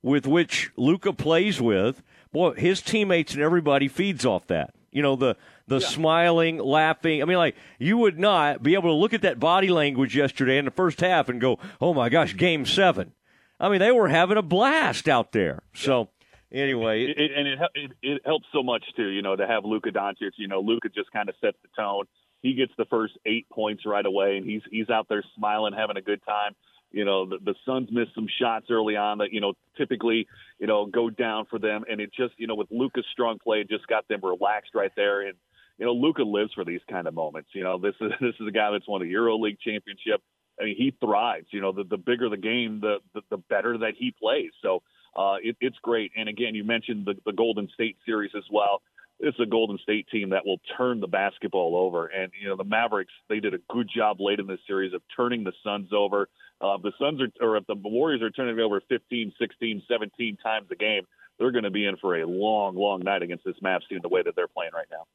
with 0.01 0.27
which 0.27 0.71
Luka 0.77 1.13
plays 1.13 1.59
with, 1.59 2.01
boy, 2.31 2.53
his 2.53 2.81
teammates 2.81 3.33
and 3.33 3.41
everybody 3.41 3.87
feeds 3.87 4.25
off 4.25 4.47
that. 4.47 4.73
You 4.91 5.01
know, 5.01 5.15
the, 5.15 5.37
the 5.67 5.79
yeah. 5.79 5.87
smiling, 5.87 6.57
laughing. 6.57 7.21
I 7.21 7.25
mean, 7.25 7.37
like, 7.37 7.55
you 7.79 7.97
would 7.97 8.19
not 8.19 8.61
be 8.61 8.73
able 8.73 8.89
to 8.89 8.95
look 8.95 9.13
at 9.13 9.21
that 9.21 9.39
body 9.39 9.69
language 9.69 10.15
yesterday 10.15 10.57
in 10.57 10.65
the 10.65 10.71
first 10.71 10.99
half 10.99 11.29
and 11.29 11.39
go, 11.39 11.59
oh 11.79 11.93
my 11.93 12.09
gosh, 12.09 12.35
game 12.35 12.65
seven. 12.65 13.13
I 13.59 13.69
mean, 13.69 13.79
they 13.79 13.91
were 13.91 14.09
having 14.09 14.37
a 14.37 14.41
blast 14.41 15.07
out 15.07 15.31
there. 15.31 15.61
So, 15.73 16.09
anyway, 16.51 17.05
it, 17.05 17.17
it, 17.17 17.31
and 17.37 17.47
it, 17.47 17.59
it 17.75 17.91
it 18.01 18.21
helps 18.25 18.47
so 18.51 18.63
much 18.63 18.83
too. 18.95 19.07
You 19.07 19.21
know, 19.21 19.35
to 19.35 19.45
have 19.45 19.63
Luka 19.63 19.91
Doncic. 19.91 20.31
You 20.37 20.47
know, 20.47 20.61
Luka 20.61 20.89
just 20.89 21.11
kind 21.11 21.29
of 21.29 21.35
sets 21.39 21.57
the 21.61 21.69
tone. 21.79 22.05
He 22.41 22.53
gets 22.53 22.71
the 22.77 22.85
first 22.85 23.13
eight 23.25 23.47
points 23.49 23.85
right 23.85 24.05
away, 24.05 24.37
and 24.37 24.45
he's 24.45 24.61
he's 24.69 24.89
out 24.89 25.07
there 25.09 25.23
smiling, 25.35 25.73
having 25.73 25.97
a 25.97 26.01
good 26.01 26.21
time. 26.25 26.55
You 26.91 27.05
know, 27.05 27.25
the, 27.25 27.37
the 27.43 27.55
Suns 27.65 27.89
missed 27.91 28.13
some 28.15 28.27
shots 28.41 28.65
early 28.69 28.97
on 28.97 29.19
that 29.19 29.31
you 29.31 29.41
know 29.41 29.53
typically 29.77 30.27
you 30.59 30.67
know 30.67 30.85
go 30.85 31.09
down 31.09 31.45
for 31.49 31.59
them, 31.59 31.83
and 31.89 32.01
it 32.01 32.11
just 32.13 32.33
you 32.37 32.47
know 32.47 32.55
with 32.55 32.67
Luka's 32.71 33.05
strong 33.11 33.39
play, 33.39 33.63
just 33.63 33.87
got 33.87 34.07
them 34.07 34.21
relaxed 34.23 34.71
right 34.73 34.91
there. 34.95 35.21
And 35.21 35.37
you 35.77 35.85
know, 35.85 35.93
Luka 35.93 36.21
lives 36.21 36.53
for 36.53 36.63
these 36.63 36.81
kind 36.89 37.07
of 37.07 37.13
moments. 37.13 37.49
You 37.53 37.63
know, 37.63 37.79
this 37.79 37.95
is 38.01 38.11
this 38.21 38.35
is 38.39 38.47
a 38.47 38.51
guy 38.51 38.71
that's 38.71 38.87
won 38.87 39.01
a 39.01 39.05
Euro 39.05 39.37
League 39.37 39.59
championship. 39.59 40.21
I 40.59 40.65
mean, 40.65 40.75
he 40.77 40.93
thrives. 40.99 41.47
You 41.51 41.61
know, 41.61 41.71
the 41.71 41.83
the 41.83 41.97
bigger 41.97 42.29
the 42.29 42.37
game, 42.37 42.79
the 42.81 42.97
the, 43.13 43.21
the 43.29 43.37
better 43.37 43.77
that 43.79 43.93
he 43.97 44.13
plays. 44.19 44.51
So 44.61 44.83
uh, 45.15 45.37
it, 45.41 45.57
it's 45.59 45.77
great. 45.81 46.11
And 46.15 46.29
again, 46.29 46.55
you 46.55 46.63
mentioned 46.63 47.05
the, 47.05 47.15
the 47.25 47.33
Golden 47.33 47.67
State 47.73 47.97
series 48.05 48.31
as 48.35 48.43
well. 48.51 48.81
It's 49.21 49.39
a 49.39 49.45
Golden 49.45 49.77
State 49.77 50.07
team 50.11 50.31
that 50.31 50.45
will 50.45 50.59
turn 50.77 50.99
the 50.99 51.07
basketball 51.07 51.75
over. 51.75 52.07
And, 52.07 52.31
you 52.39 52.49
know, 52.49 52.57
the 52.57 52.63
Mavericks, 52.63 53.13
they 53.29 53.39
did 53.39 53.53
a 53.53 53.59
good 53.69 53.87
job 53.93 54.17
late 54.19 54.39
in 54.39 54.47
this 54.47 54.59
series 54.67 54.93
of 54.93 55.01
turning 55.15 55.43
the 55.43 55.53
Suns 55.63 55.89
over. 55.93 56.27
Uh, 56.59 56.77
the 56.77 56.91
Suns 56.99 57.21
are, 57.21 57.29
or 57.45 57.57
if 57.57 57.67
the 57.67 57.75
Warriors 57.75 58.21
are 58.21 58.31
turning 58.31 58.57
it 58.57 58.61
over 58.61 58.81
15, 58.89 59.33
16, 59.39 59.83
17 59.87 60.37
times 60.37 60.67
a 60.71 60.75
game, 60.75 61.03
they're 61.37 61.51
going 61.51 61.63
to 61.63 61.71
be 61.71 61.85
in 61.85 61.97
for 61.97 62.19
a 62.19 62.25
long, 62.25 62.75
long 62.75 63.01
night 63.01 63.21
against 63.21 63.45
this 63.45 63.55
Mavs 63.63 63.87
team 63.87 63.99
the 64.01 64.09
way 64.09 64.21
that 64.23 64.35
they're 64.35 64.47
playing 64.47 64.71
right 64.73 64.87
now. 64.91 65.05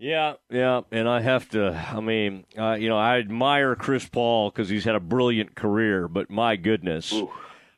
Yeah, 0.00 0.34
yeah, 0.48 0.82
and 0.92 1.08
I 1.08 1.20
have 1.20 1.48
to. 1.50 1.72
I 1.74 1.98
mean, 1.98 2.44
uh, 2.56 2.76
you 2.78 2.88
know, 2.88 2.96
I 2.96 3.18
admire 3.18 3.74
Chris 3.74 4.06
Paul 4.08 4.50
because 4.50 4.68
he's 4.68 4.84
had 4.84 4.94
a 4.94 5.00
brilliant 5.00 5.56
career, 5.56 6.06
but 6.06 6.30
my 6.30 6.54
goodness, 6.54 7.12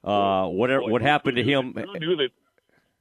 Uh, 0.03 0.47
whatever 0.47 0.85
what 0.85 1.03
happened 1.03 1.37
to 1.37 1.43
him? 1.43 1.73
Who 1.75 1.99
knew 1.99 2.17
that? 2.17 2.31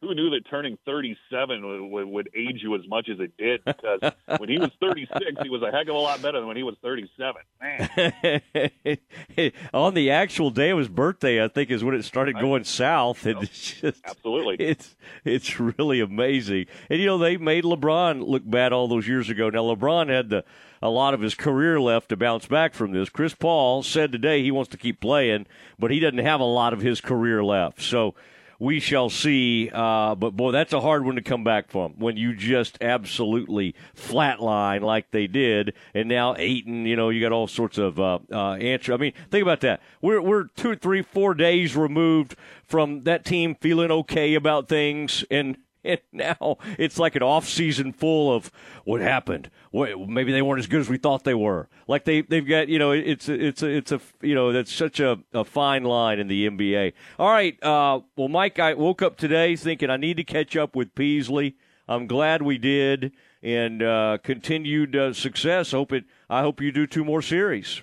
Who 0.02 0.16
knew 0.16 0.30
that 0.30 0.50
turning 0.50 0.78
37 0.86 1.92
would, 1.92 2.06
would 2.06 2.30
age 2.34 2.62
you 2.62 2.74
as 2.76 2.88
much 2.88 3.10
as 3.10 3.20
it 3.20 3.34
did? 3.38 3.66
Because 3.66 4.00
when 4.38 4.48
he 4.48 4.58
was 4.58 4.72
36, 4.80 5.20
he 5.44 5.50
was 5.50 5.62
a 5.62 5.72
heck 5.72 5.90
of 5.90 5.96
a 5.96 6.00
lot 6.00 6.22
better 6.22 6.40
than 6.40 6.48
when 6.48 6.56
he 6.56 6.64
was 6.64 6.76
37. 6.82 7.42
Man. 7.62 9.52
On 9.74 9.94
the 9.94 10.12
actual 10.12 10.52
day 10.52 10.70
of 10.70 10.78
his 10.78 10.88
birthday, 10.88 11.44
I 11.44 11.50
think 11.50 11.70
is 11.70 11.84
when 11.84 11.96
it 11.96 12.04
started 12.04 12.40
going 12.40 12.64
south. 12.64 13.26
And 13.26 13.44
it's 13.44 13.74
just, 13.74 14.02
Absolutely, 14.06 14.56
it's 14.66 14.96
it's 15.26 15.60
really 15.60 16.00
amazing. 16.00 16.68
And 16.90 17.02
you 17.02 17.06
know 17.06 17.18
they 17.18 17.36
made 17.36 17.66
LeBron 17.66 18.26
look 18.26 18.50
bad 18.50 18.72
all 18.72 18.88
those 18.88 19.06
years 19.06 19.30
ago. 19.30 19.50
Now 19.50 19.64
LeBron 19.64 20.08
had 20.08 20.30
the 20.30 20.46
a 20.82 20.90
lot 20.90 21.14
of 21.14 21.20
his 21.20 21.36
career 21.36 21.80
left 21.80 22.08
to 22.08 22.16
bounce 22.16 22.46
back 22.46 22.74
from 22.74 22.92
this. 22.94 23.10
Chris 23.10 23.36
Paul 23.36 23.84
said 23.84 24.14
today 24.14 24.44
he 24.44 24.52
wants 24.52 24.70
to 24.72 24.78
keep 24.78 25.02
playing, 25.02 25.46
but 25.78 25.92
he 25.92 26.00
doesn't 26.00 26.20
have 26.20 26.40
a 26.40 26.46
lot 26.46 26.72
of 26.72 26.80
his 26.80 27.02
career 27.02 27.44
left. 27.44 27.82
So 27.82 28.16
we 28.60 28.80
shall 28.80 29.10
see. 29.10 29.70
Uh, 29.74 30.16
but 30.16 30.36
boy, 30.36 30.52
that's 30.52 30.74
a 30.74 30.82
hard 30.82 31.06
one 31.06 31.16
to 31.16 31.22
come 31.22 31.44
back 31.44 31.72
from 31.72 31.94
when 31.98 32.18
you 32.18 32.36
just 32.36 32.78
absolutely 32.82 33.74
flatline 33.96 34.82
like 34.82 35.12
they 35.12 35.28
did, 35.28 35.74
and 35.94 36.08
now 36.10 36.36
Ayton. 36.38 36.86
You 36.86 36.96
know, 36.96 37.10
you 37.10 37.22
got 37.22 37.32
all 37.32 37.48
sorts 37.48 37.78
of 37.78 38.00
uh, 38.00 38.20
uh, 38.32 38.54
answer. 38.56 38.94
I 38.94 38.98
mean, 38.98 39.14
think 39.32 39.42
about 39.42 39.62
that. 39.62 39.82
We're 40.02 40.22
we're 40.22 40.44
two, 40.56 40.76
three, 40.76 41.02
four 41.02 41.34
days 41.34 41.76
removed 41.76 42.36
from 42.66 43.04
that 43.04 43.26
team 43.26 43.56
feeling 43.56 43.92
okay 43.92 44.36
about 44.36 44.68
things, 44.68 45.24
and 45.32 45.58
and 45.84 46.00
now 46.12 46.58
it's 46.78 47.00
like 47.00 47.16
an 47.16 47.24
off 47.24 47.48
season 47.48 47.94
full 47.94 48.34
of 48.34 48.52
what 48.84 49.02
happened. 49.02 49.50
maybe 49.74 50.32
they 50.32 50.42
weren't 50.42 50.60
as 50.60 50.68
good 50.68 50.82
as 50.82 50.90
we 50.90 50.98
thought 50.98 51.24
they 51.24 51.34
were. 51.34 51.70
Like 51.88 52.06
they 52.06 52.22
they've 52.22 52.48
got 52.48 52.68
you 52.68 52.80
know 52.80 52.92
it's 52.92 53.30
it's 53.30 53.64
it's 53.64 53.92
a 53.92 54.02
you 54.22 54.36
know 54.36 54.52
that's 54.52 54.74
such 54.74 55.00
a, 55.00 55.20
a 55.34 55.44
fine 55.46 55.84
line 55.84 56.20
in 56.20 56.28
the 56.28 56.50
NBA. 56.50 56.94
All 57.18 57.30
right, 57.30 57.62
uh, 57.64 58.02
well, 58.16 58.28
Mike, 58.28 58.60
I 58.60 58.74
woke 58.74 59.02
up 59.02 59.18
today 59.18 59.56
thinking 59.56 59.90
I 59.90 59.98
need 59.98 60.18
to 60.18 60.24
catch 60.24 60.56
up 60.56 60.76
with 60.76 60.96
Peasley. 60.96 61.56
I'm 61.88 62.06
glad 62.06 62.42
we 62.42 62.58
did, 62.58 63.14
and 63.42 63.82
uh, 63.82 64.20
continued 64.24 64.96
uh, 64.96 65.14
success. 65.14 65.72
Hope 65.72 65.92
it. 65.92 66.06
I 66.30 66.42
hope 66.42 66.62
you 66.62 66.72
do 66.72 66.86
two 66.86 67.04
more 67.04 67.22
series. 67.22 67.82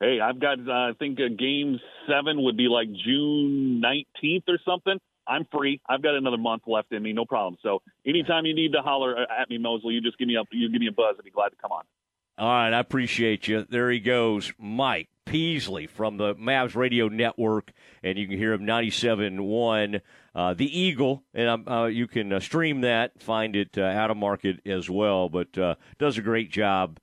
Hey, 0.00 0.20
I've 0.20 0.40
got. 0.40 0.58
Uh, 0.66 0.72
I 0.72 0.92
think 0.98 1.18
a 1.18 1.28
game 1.28 1.78
seven 2.08 2.42
would 2.44 2.56
be 2.56 2.68
like 2.68 2.88
June 2.92 3.82
19th 3.84 4.44
or 4.48 4.58
something. 4.64 4.98
I'm 5.30 5.46
free. 5.52 5.80
I've 5.88 6.02
got 6.02 6.16
another 6.16 6.36
month 6.36 6.62
left 6.66 6.92
in 6.92 7.02
me, 7.02 7.12
no 7.12 7.24
problem. 7.24 7.56
So 7.62 7.82
anytime 8.04 8.44
you 8.46 8.54
need 8.54 8.72
to 8.72 8.82
holler 8.82 9.16
at 9.16 9.48
me, 9.48 9.58
Mosley, 9.58 9.94
you 9.94 10.00
just 10.00 10.18
give 10.18 10.28
me 10.28 10.36
a 10.36 10.42
you 10.50 10.70
give 10.70 10.80
me 10.80 10.88
a 10.88 10.92
buzz. 10.92 11.16
I'd 11.18 11.24
be 11.24 11.30
glad 11.30 11.50
to 11.50 11.56
come 11.56 11.72
on. 11.72 11.84
All 12.36 12.48
right, 12.48 12.72
I 12.72 12.78
appreciate 12.80 13.48
you. 13.48 13.66
There 13.68 13.90
he 13.90 14.00
goes, 14.00 14.52
Mike 14.58 15.08
Peasley 15.26 15.86
from 15.86 16.16
the 16.16 16.34
Mavs 16.34 16.74
Radio 16.74 17.08
Network, 17.08 17.72
and 18.02 18.18
you 18.18 18.26
can 18.26 18.38
hear 18.38 18.54
him 18.54 18.62
97.1, 18.62 20.00
uh, 20.34 20.54
The 20.54 20.80
Eagle, 20.80 21.22
and 21.34 21.68
uh, 21.68 21.84
you 21.84 22.06
can 22.06 22.32
uh, 22.32 22.40
stream 22.40 22.80
that, 22.80 23.22
find 23.22 23.54
it 23.54 23.76
uh, 23.76 23.82
out 23.82 24.10
of 24.10 24.16
market 24.16 24.66
as 24.66 24.88
well, 24.88 25.28
but 25.28 25.56
uh, 25.58 25.74
does 25.98 26.16
a 26.16 26.22
great 26.22 26.50
job 26.50 26.98